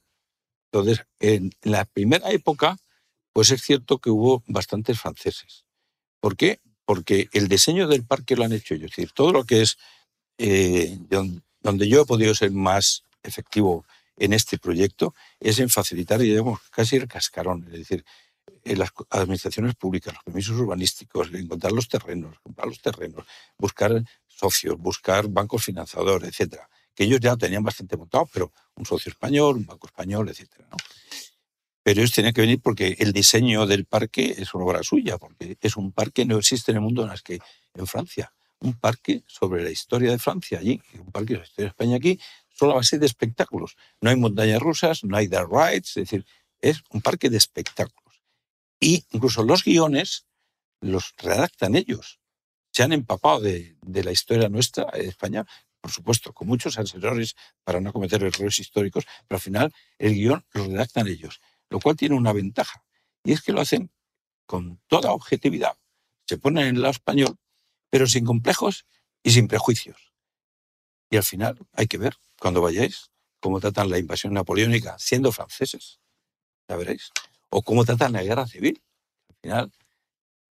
entonces, 0.71 1.05
en 1.19 1.51
la 1.61 1.83
primera 1.85 2.31
época, 2.31 2.77
pues 3.33 3.51
es 3.51 3.61
cierto 3.61 3.99
que 3.99 4.09
hubo 4.09 4.41
bastantes 4.47 4.99
franceses. 4.99 5.65
¿Por 6.21 6.37
qué? 6.37 6.61
Porque 6.85 7.27
el 7.33 7.49
diseño 7.49 7.87
del 7.87 8.05
parque 8.05 8.35
lo 8.35 8.45
han 8.45 8.53
hecho 8.53 8.73
ellos. 8.73 8.91
Es 8.91 8.95
decir, 8.95 9.11
todo 9.13 9.33
lo 9.33 9.43
que 9.43 9.61
es 9.61 9.77
eh, 10.37 10.97
donde 11.59 11.87
yo 11.89 12.01
he 12.01 12.05
podido 12.05 12.33
ser 12.33 12.51
más 12.51 13.03
efectivo 13.21 13.85
en 14.15 14.31
este 14.31 14.57
proyecto 14.57 15.13
es 15.41 15.59
en 15.59 15.69
facilitar, 15.69 16.19
digamos, 16.19 16.61
casi 16.71 16.95
el 16.95 17.07
cascarón, 17.07 17.65
es 17.71 17.79
decir, 17.79 18.05
las 18.63 18.91
administraciones 19.09 19.75
públicas, 19.75 20.13
los 20.13 20.23
permisos 20.23 20.57
urbanísticos, 20.57 21.33
encontrar 21.33 21.71
los 21.71 21.87
terrenos, 21.87 22.37
comprar 22.41 22.67
los 22.67 22.81
terrenos, 22.81 23.25
buscar 23.57 24.03
socios, 24.27 24.77
buscar 24.77 25.27
bancos 25.27 25.65
financiadores, 25.65 26.29
etcétera, 26.29 26.69
que 26.95 27.03
ellos 27.03 27.19
ya 27.19 27.35
tenían 27.35 27.63
bastante 27.63 27.97
montado, 27.97 28.27
pero 28.31 28.51
un 28.75 28.85
socio 28.85 29.09
español, 29.09 29.57
un 29.57 29.65
banco 29.65 29.87
español, 29.87 30.29
etcétera. 30.29 30.67
¿no? 30.71 30.77
Pero 31.83 32.01
ellos 32.01 32.11
tenían 32.11 32.33
que 32.33 32.41
venir 32.41 32.61
porque 32.61 32.97
el 32.99 33.13
diseño 33.13 33.65
del 33.65 33.85
parque 33.85 34.35
es 34.37 34.53
una 34.53 34.65
obra 34.65 34.83
suya, 34.83 35.17
porque 35.17 35.57
es 35.59 35.75
un 35.75 35.91
parque 35.91 36.21
que 36.21 36.25
no 36.25 36.37
existe 36.37 36.71
en 36.71 36.77
el 36.77 36.81
mundo 36.81 37.07
más 37.07 37.21
que 37.21 37.39
en 37.73 37.87
Francia. 37.87 38.33
Un 38.59 38.73
parque 38.73 39.23
sobre 39.25 39.63
la 39.63 39.69
historia 39.69 40.11
de 40.11 40.19
Francia 40.19 40.59
allí, 40.59 40.81
un 40.99 41.11
parque 41.11 41.33
sobre 41.33 41.39
la 41.39 41.47
historia 41.47 41.65
de 41.65 41.69
España 41.69 41.95
aquí, 41.95 42.19
solo 42.53 42.73
a 42.73 42.75
base 42.75 42.99
de 42.99 43.05
espectáculos. 43.05 43.77
No 44.01 44.09
hay 44.09 44.17
montañas 44.17 44.59
rusas, 44.59 45.03
no 45.03 45.15
hay 45.15 45.27
dark 45.27 45.49
rides, 45.49 45.89
es 45.89 45.95
decir, 45.95 46.25
es 46.61 46.83
un 46.91 47.01
parque 47.01 47.29
de 47.29 47.37
espectáculos. 47.37 47.98
Y 48.79 49.05
incluso 49.11 49.43
los 49.43 49.63
guiones 49.63 50.25
los 50.81 51.13
redactan 51.17 51.75
ellos. 51.75 52.19
Se 52.71 52.83
han 52.83 52.93
empapado 52.93 53.41
de, 53.41 53.75
la 53.81 54.11
historia 54.11 54.47
nuestra 54.49 54.85
de 54.91 55.07
España, 55.07 55.45
por 55.81 55.91
supuesto, 55.91 56.33
con 56.33 56.47
muchos 56.47 56.77
asesores 56.77 57.35
para 57.63 57.81
no 57.81 57.91
cometer 57.91 58.23
errores 58.23 58.59
históricos, 58.59 59.05
pero 59.27 59.37
al 59.37 59.41
final 59.41 59.73
el 59.97 60.13
guion 60.13 60.45
lo 60.53 60.65
redactan 60.65 61.07
ellos, 61.07 61.41
lo 61.69 61.79
cual 61.79 61.95
tiene 61.95 62.15
una 62.15 62.33
ventaja, 62.33 62.85
y 63.23 63.33
es 63.33 63.41
que 63.41 63.51
lo 63.51 63.61
hacen 63.61 63.91
con 64.45 64.81
toda 64.87 65.11
objetividad. 65.11 65.77
Se 66.25 66.37
ponen 66.37 66.67
en 66.67 66.75
el 66.75 66.81
lado 66.81 66.91
español, 66.91 67.37
pero 67.89 68.07
sin 68.07 68.25
complejos 68.25 68.85
y 69.23 69.31
sin 69.31 69.47
prejuicios. 69.47 70.13
Y 71.09 71.17
al 71.17 71.23
final 71.23 71.57
hay 71.73 71.87
que 71.87 71.97
ver 71.97 72.15
cuando 72.39 72.61
vayáis, 72.61 73.11
cómo 73.39 73.59
tratan 73.59 73.89
la 73.89 73.97
invasión 73.97 74.33
napoleónica 74.33 74.97
siendo 74.99 75.31
franceses, 75.31 75.99
ya 76.67 76.75
veréis, 76.75 77.11
o 77.49 77.61
cómo 77.61 77.85
tratan 77.85 78.13
la 78.13 78.23
guerra 78.23 78.47
civil. 78.47 78.81
Al 79.29 79.35
final, 79.41 79.71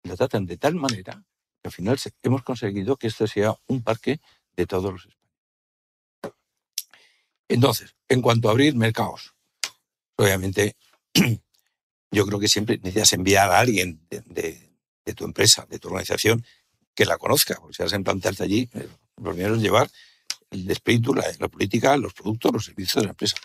la 0.05 0.17
tratan 0.17 0.47
de 0.47 0.57
tal 0.57 0.75
manera 0.75 1.25
que 1.63 1.69
al 1.69 1.73
final 1.73 1.99
hemos 2.23 2.43
conseguido 2.43 2.97
que 2.97 3.09
esto 3.09 3.27
sea 3.27 3.55
un 3.67 3.83
parque 3.83 4.21
de 4.57 4.67
todos 4.67 4.93
los 4.93 5.07
españoles. 5.07 5.19
Entonces, 7.49 7.97
en 8.09 8.21
cuanto 8.21 8.49
a 8.49 8.53
abrir 8.53 8.75
mercados, 8.75 9.35
obviamente 10.17 10.77
yo 12.11 12.27
creo 12.27 12.39
que 12.39 12.49
siempre 12.49 12.77
necesitas 12.79 13.13
enviar 13.15 13.51
a 13.51 13.59
alguien 13.59 14.01
de, 14.09 15.15
tu 15.15 15.25
empresa, 15.25 15.67
de 15.69 15.79
tu 15.79 15.89
organización, 15.89 16.45
que 16.95 17.07
la 17.07 17.17
conozca. 17.17 17.57
Porque 17.57 17.75
si 17.75 17.83
vas 17.83 17.93
a 17.93 17.97
implantarte 17.97 18.43
allí, 18.43 18.69
eh, 18.75 18.89
lo 19.17 19.33
primero 19.33 19.55
es 19.55 19.63
llevar 19.63 19.91
el 20.51 20.71
espíritu, 20.71 21.15
la, 21.15 21.25
la, 21.39 21.49
política, 21.49 21.97
los 21.97 22.13
productos, 22.13 22.53
los 22.53 22.65
servicios 22.65 23.03
de 23.03 23.07
la 23.07 23.11
empresa, 23.11 23.37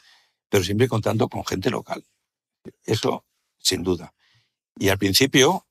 pero 0.49 0.63
siempre 0.63 0.87
contando 0.87 1.27
con 1.29 1.45
gente 1.45 1.69
local. 1.69 2.03
Eso, 2.85 3.25
sin 3.63 3.81
duda. 3.81 4.13
Y 4.77 4.89
al 4.89 4.97
principio, 4.99 5.65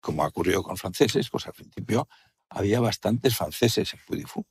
como 0.00 0.24
ha 0.24 0.28
ocurrido 0.28 0.62
con 0.62 0.76
franceses, 0.76 1.28
pues 1.28 1.46
al 1.46 1.52
principio 1.52 2.08
había 2.48 2.80
bastantes 2.80 3.36
franceses 3.36 3.92
en 3.92 4.00
Pudifu. 4.06 4.46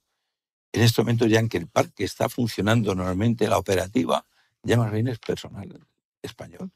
En 0.73 0.81
este 0.81 1.01
momento, 1.01 1.25
ya 1.25 1.39
en 1.39 1.49
que 1.49 1.57
el 1.57 1.67
parque 1.67 2.03
está 2.03 2.29
funcionando 2.29 2.93
normalmente, 2.93 3.47
la 3.47 3.57
operativa, 3.57 4.25
ya 4.63 4.77
más 4.77 4.91
bien 4.91 5.07
es 5.07 5.19
personal 5.19 5.87
español. 6.21 6.71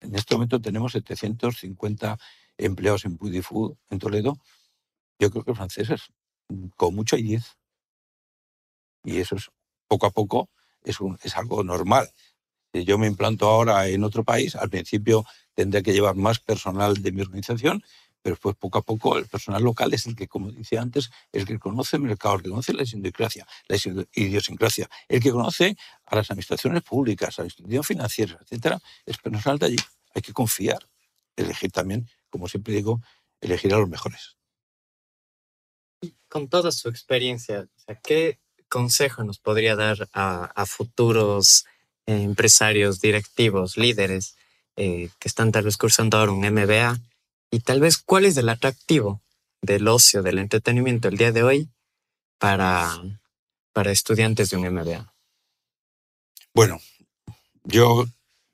En 0.00 0.14
este 0.14 0.34
momento 0.34 0.60
tenemos 0.60 0.92
750 0.92 2.18
empleados 2.58 3.04
en 3.04 3.16
Pudifu, 3.16 3.78
en 3.88 3.98
Toledo. 3.98 4.36
Yo 5.18 5.30
creo 5.30 5.44
que 5.44 5.54
franceses, 5.54 6.12
con 6.76 6.94
mucho 6.94 7.16
hay 7.16 7.22
10. 7.22 7.56
Y 9.04 9.20
eso 9.20 9.36
es, 9.36 9.50
poco 9.88 10.06
a 10.06 10.10
poco 10.10 10.50
es 10.82 11.36
algo 11.36 11.64
normal. 11.64 12.12
Si 12.74 12.84
yo 12.84 12.98
me 12.98 13.06
implanto 13.06 13.46
ahora 13.46 13.86
en 13.86 14.02
otro 14.02 14.24
país, 14.24 14.56
al 14.56 14.68
principio 14.68 15.24
tendré 15.54 15.84
que 15.84 15.92
llevar 15.92 16.16
más 16.16 16.40
personal 16.40 17.00
de 17.00 17.12
mi 17.12 17.20
organización, 17.20 17.84
pero 18.20 18.34
después 18.34 18.56
poco 18.56 18.78
a 18.78 18.82
poco 18.82 19.16
el 19.16 19.26
personal 19.26 19.62
local 19.62 19.94
es 19.94 20.06
el 20.06 20.16
que, 20.16 20.26
como 20.26 20.50
decía 20.50 20.82
antes, 20.82 21.12
el 21.30 21.46
que 21.46 21.60
conoce 21.60 21.98
el 21.98 22.02
mercado, 22.02 22.34
el 22.34 22.42
que 22.42 22.50
conoce 22.50 22.72
la 22.72 22.82
idiosincrasia, 22.82 23.46
la 23.68 23.76
idiosincrasia, 24.12 24.90
el 25.08 25.22
que 25.22 25.30
conoce 25.30 25.76
a 26.04 26.16
las 26.16 26.28
administraciones 26.32 26.82
públicas, 26.82 27.38
a 27.38 27.42
las 27.42 27.52
instituciones 27.52 27.86
financieras, 27.86 28.38
etcétera, 28.42 28.80
es 29.06 29.18
personal 29.18 29.56
de 29.60 29.66
allí. 29.66 29.76
Hay 30.12 30.22
que 30.22 30.32
confiar, 30.32 30.88
elegir 31.36 31.70
también, 31.70 32.10
como 32.28 32.48
siempre 32.48 32.74
digo, 32.74 33.00
elegir 33.40 33.72
a 33.72 33.78
los 33.78 33.88
mejores. 33.88 34.36
Con 36.28 36.48
toda 36.48 36.72
su 36.72 36.88
experiencia, 36.88 37.68
¿qué 38.02 38.40
consejo 38.68 39.22
nos 39.22 39.38
podría 39.38 39.76
dar 39.76 40.08
a, 40.12 40.66
futuros 40.66 41.66
empresarios, 42.06 43.00
directivos, 43.00 43.76
líderes 43.76 44.36
eh, 44.76 45.08
que 45.18 45.28
están 45.28 45.52
tal 45.52 45.64
vez 45.64 45.76
cursando 45.76 46.18
ahora 46.18 46.32
un 46.32 46.40
MBA 46.40 47.00
y 47.50 47.60
tal 47.60 47.80
vez 47.80 47.98
cuál 47.98 48.24
es 48.24 48.36
el 48.36 48.48
atractivo 48.48 49.22
del 49.62 49.88
ocio, 49.88 50.22
del 50.22 50.38
entretenimiento 50.38 51.08
el 51.08 51.16
día 51.16 51.32
de 51.32 51.42
hoy 51.42 51.68
para, 52.38 53.00
para 53.72 53.92
estudiantes 53.92 54.50
de 54.50 54.56
un 54.56 54.68
MBA. 54.68 55.12
Bueno, 56.52 56.80
yo 57.64 58.04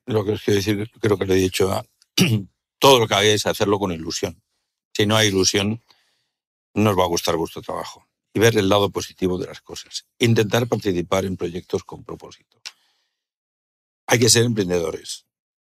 lo 0.06 0.24
que 0.24 0.32
os 0.32 0.42
quiero 0.42 0.56
decir, 0.56 0.90
creo 1.00 1.18
que 1.18 1.26
lo 1.26 1.34
he 1.34 1.38
dicho, 1.38 1.84
todo 2.78 2.98
lo 2.98 3.08
que 3.08 3.14
hagáis 3.14 3.46
hacerlo 3.46 3.78
con 3.78 3.92
ilusión. 3.92 4.40
Si 4.92 5.06
no 5.06 5.16
hay 5.16 5.28
ilusión, 5.28 5.82
no 6.74 6.90
os 6.90 6.98
va 6.98 7.04
a 7.04 7.08
gustar 7.08 7.36
vuestro 7.36 7.62
trabajo. 7.62 8.06
Y 8.32 8.38
ver 8.38 8.56
el 8.56 8.68
lado 8.68 8.90
positivo 8.90 9.38
de 9.38 9.46
las 9.46 9.60
cosas. 9.60 10.06
Intentar 10.18 10.66
participar 10.68 11.24
en 11.24 11.36
proyectos 11.36 11.82
con 11.84 12.04
propósito. 12.04 12.60
Hay 14.10 14.18
que 14.18 14.28
ser 14.28 14.44
emprendedores. 14.44 15.24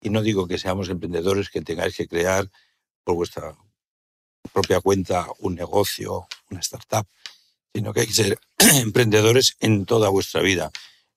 Y 0.01 0.09
no 0.09 0.21
digo 0.21 0.47
que 0.47 0.57
seamos 0.57 0.87
emprendedores 0.87 1.49
que 1.49 1.59
tengáis 1.59 1.97
que 1.97 2.07
crear 2.07 2.49
por 3.03 3.15
vuestra 3.15 3.57
propia 4.53 4.79
cuenta 4.79 5.27
un 5.39 5.55
negocio, 5.55 6.29
una 6.49 6.61
startup, 6.61 7.05
sino 7.75 7.91
que 7.91 7.99
hay 7.99 8.07
que 8.07 8.13
ser 8.13 8.39
emprendedores 8.75 9.57
en 9.59 9.85
toda 9.85 10.07
vuestra 10.07 10.39
vida, 10.41 10.71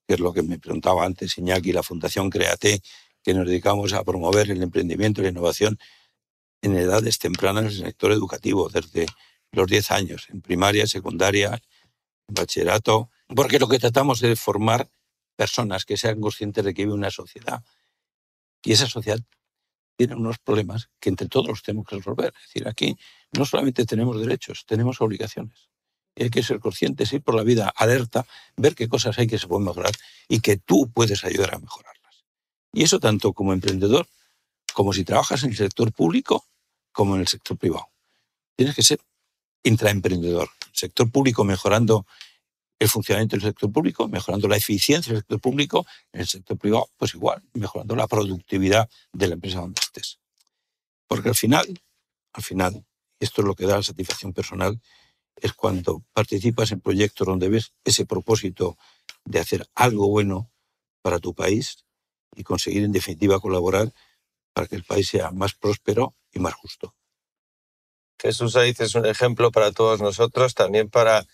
que 0.09 0.15
es 0.15 0.21
lo 0.21 0.33
que 0.33 0.43
me 0.43 0.59
preguntaba 0.59 1.05
antes 1.05 1.39
Iñaki, 1.39 1.73
la 1.73 1.85
Fundación 1.85 2.31
Create, 2.31 2.83
que 3.23 3.33
nos 3.33 3.47
dedicamos 3.47 3.93
a 3.93 4.03
promover 4.03 4.51
el 4.51 4.61
emprendimiento 4.61 5.21
y 5.21 5.25
la 5.25 5.31
innovación 5.31 5.79
en 6.63 6.77
edades 6.77 7.21
tempranas 7.21 7.63
en 7.63 7.71
el 7.71 7.87
sector 7.87 8.11
educativo, 8.11 8.69
desde 8.71 9.07
los 9.53 9.69
10 9.69 9.91
años, 9.93 10.27
en 10.31 10.41
primaria, 10.41 10.89
secundaria, 10.89 11.63
bachillerato, 12.27 13.09
porque 13.29 13.61
lo 13.61 13.69
que 13.69 13.79
tratamos 13.79 14.21
es 14.25 14.41
formar 14.41 14.91
personas 15.37 15.85
que 15.85 15.97
sean 15.97 16.21
conscientes 16.21 16.65
de 16.65 16.75
que 16.75 16.83
vive 16.83 16.95
una 16.95 17.11
sociedad. 17.11 17.63
Y 18.63 18.73
esa 18.73 18.87
sociedad 18.87 19.21
tiene 19.97 20.15
unos 20.15 20.39
problemas 20.39 20.91
que 21.01 21.11
entre 21.11 21.29
todos 21.29 21.47
los 21.47 21.63
tenemos 21.63 21.87
que 21.87 21.97
resolver. 21.97 22.33
Es 22.37 22.49
decir, 22.49 22.69
aquí 22.69 22.97
no 23.33 23.45
solamente 23.45 23.85
tenemos 23.85 24.21
derechos, 24.21 24.65
tenemos 24.67 25.01
obligaciones. 25.01 25.69
Y 26.17 26.25
hay 26.25 26.31
que 26.31 26.43
ser 26.43 26.61
conscientes, 26.61 27.13
ir 27.13 27.23
por 27.23 27.35
la 27.35 27.43
vida 27.43 27.73
alerta, 27.77 28.27
ver 28.57 28.75
qué 28.75 28.89
cosas 28.89 29.19
hay 29.19 29.27
que 29.27 29.39
se 29.39 29.49
pueden 29.49 29.65
mejorar 29.65 29.93
y 30.29 30.41
que 30.41 30.57
tú 30.57 30.91
puedes 30.93 31.25
ayudar 31.25 31.55
a 31.55 31.59
mejorarlas. 31.59 32.25
Y 32.73 32.85
eso 32.85 33.01
tanto 33.01 33.33
como 33.33 33.53
emprendedor, 33.53 34.07
como 34.73 34.93
si 34.93 35.05
trabajas 35.05 35.43
en 35.45 35.51
el 35.51 35.57
sector 35.57 35.93
público, 35.93 36.45
como 36.93 37.15
en 37.17 37.23
el 37.23 37.29
sector 37.29 37.57
privado. 37.57 37.89
Tienes 38.57 38.75
que 38.77 38.83
ser 38.83 39.01
intraemprendedor. 39.65 40.51
El 40.69 40.77
sector 40.77 41.11
público 41.11 41.45
mejorando 41.45 42.07
el 42.79 42.89
funcionamiento 42.89 43.37
del 43.37 43.45
sector 43.45 43.73
público, 43.73 44.09
mejorando 44.09 44.49
la 44.49 44.57
eficiencia 44.57 45.13
del 45.13 45.23
sector 45.23 45.41
público, 45.41 45.87
en 46.13 46.21
el 46.21 46.27
sector 46.27 46.59
privado, 46.59 46.89
pues 46.97 47.15
igual, 47.15 47.43
mejorando 47.53 47.97
la 47.97 48.07
productividad 48.07 48.89
de 49.13 49.29
la 49.29 49.35
empresa 49.35 49.61
donde 49.61 49.81
estés. 49.81 50.19
Porque 51.07 51.29
al 51.29 51.35
final, 51.35 51.83
al 52.33 52.43
final, 52.43 52.85
esto 53.21 53.43
es 53.43 53.47
lo 53.47 53.55
que 53.55 53.67
da 53.67 53.77
la 53.77 53.83
satisfacción 53.83 54.33
personal, 54.33 54.81
es 55.37 55.53
cuando 55.53 56.03
participas 56.13 56.73
en 56.73 56.81
proyectos 56.81 57.27
donde 57.27 57.49
ves 57.49 57.73
ese 57.85 58.07
propósito 58.07 58.77
de 59.25 59.41
hacer 59.41 59.69
algo 59.75 60.09
bueno 60.09 60.51
para 61.03 61.19
tu 61.19 61.35
país 61.35 61.85
y 62.35 62.43
conseguir 62.45 62.85
en 62.85 62.93
definitiva 62.93 63.41
colaborar 63.41 63.93
para 64.53 64.67
que 64.67 64.77
el 64.77 64.85
país 64.85 65.09
sea 65.09 65.31
más 65.31 65.55
próspero 65.55 66.15
y 66.33 66.39
más 66.39 66.55
justo. 66.55 66.95
Jesús 68.19 68.57
Aiz 68.57 68.81
es 68.81 68.95
un 68.95 69.07
ejemplo 69.07 69.51
para 69.51 69.73
todos 69.73 70.01
nosotros, 70.01 70.55
también 70.55 70.89
para 70.89 71.27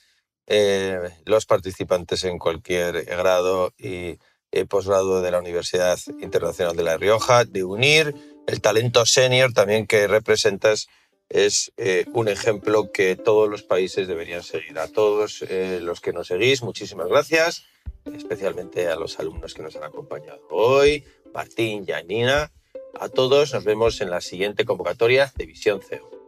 eh, 0.52 0.98
los 1.26 1.46
participantes 1.46 2.24
en 2.24 2.36
cualquier 2.36 3.04
grado 3.04 3.72
y 3.78 4.18
eh, 4.50 4.66
posgrado 4.68 5.22
de 5.22 5.30
la 5.30 5.38
Universidad 5.38 5.96
Internacional 6.20 6.74
de 6.74 6.82
La 6.82 6.96
Rioja, 6.96 7.44
de 7.44 7.62
unir 7.62 8.16
el 8.48 8.60
talento 8.60 9.06
senior 9.06 9.52
también 9.52 9.86
que 9.86 10.08
representas 10.08 10.88
es 11.28 11.72
eh, 11.76 12.04
un 12.14 12.26
ejemplo 12.26 12.90
que 12.90 13.14
todos 13.14 13.48
los 13.48 13.62
países 13.62 14.08
deberían 14.08 14.42
seguir. 14.42 14.76
A 14.80 14.88
todos 14.88 15.44
los 15.48 16.00
que 16.00 16.12
nos 16.12 16.26
seguís, 16.26 16.64
muchísimas 16.64 17.06
gracias, 17.06 17.62
especialmente 18.12 18.88
a 18.88 18.96
los 18.96 19.20
alumnos 19.20 19.54
que 19.54 19.62
nos 19.62 19.76
han 19.76 19.84
acompañado 19.84 20.40
hoy, 20.50 21.04
Martín, 21.32 21.86
Janina. 21.86 22.50
A 22.98 23.08
todos 23.08 23.54
nos 23.54 23.62
vemos 23.62 24.00
en 24.00 24.10
la 24.10 24.20
siguiente 24.20 24.64
convocatoria 24.64 25.32
de 25.36 25.46
Visión 25.46 25.80
CEO. 25.80 26.19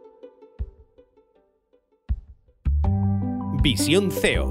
Visión 3.63 4.11
CEO, 4.11 4.49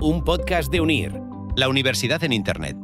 un 0.00 0.22
podcast 0.22 0.70
de 0.70 0.80
UNIR, 0.80 1.20
la 1.56 1.68
universidad 1.68 2.22
en 2.22 2.32
Internet. 2.32 2.76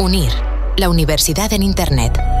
UNIR, 0.00 0.32
la 0.78 0.88
universidad 0.88 1.52
en 1.52 1.62
Internet. 1.62 2.31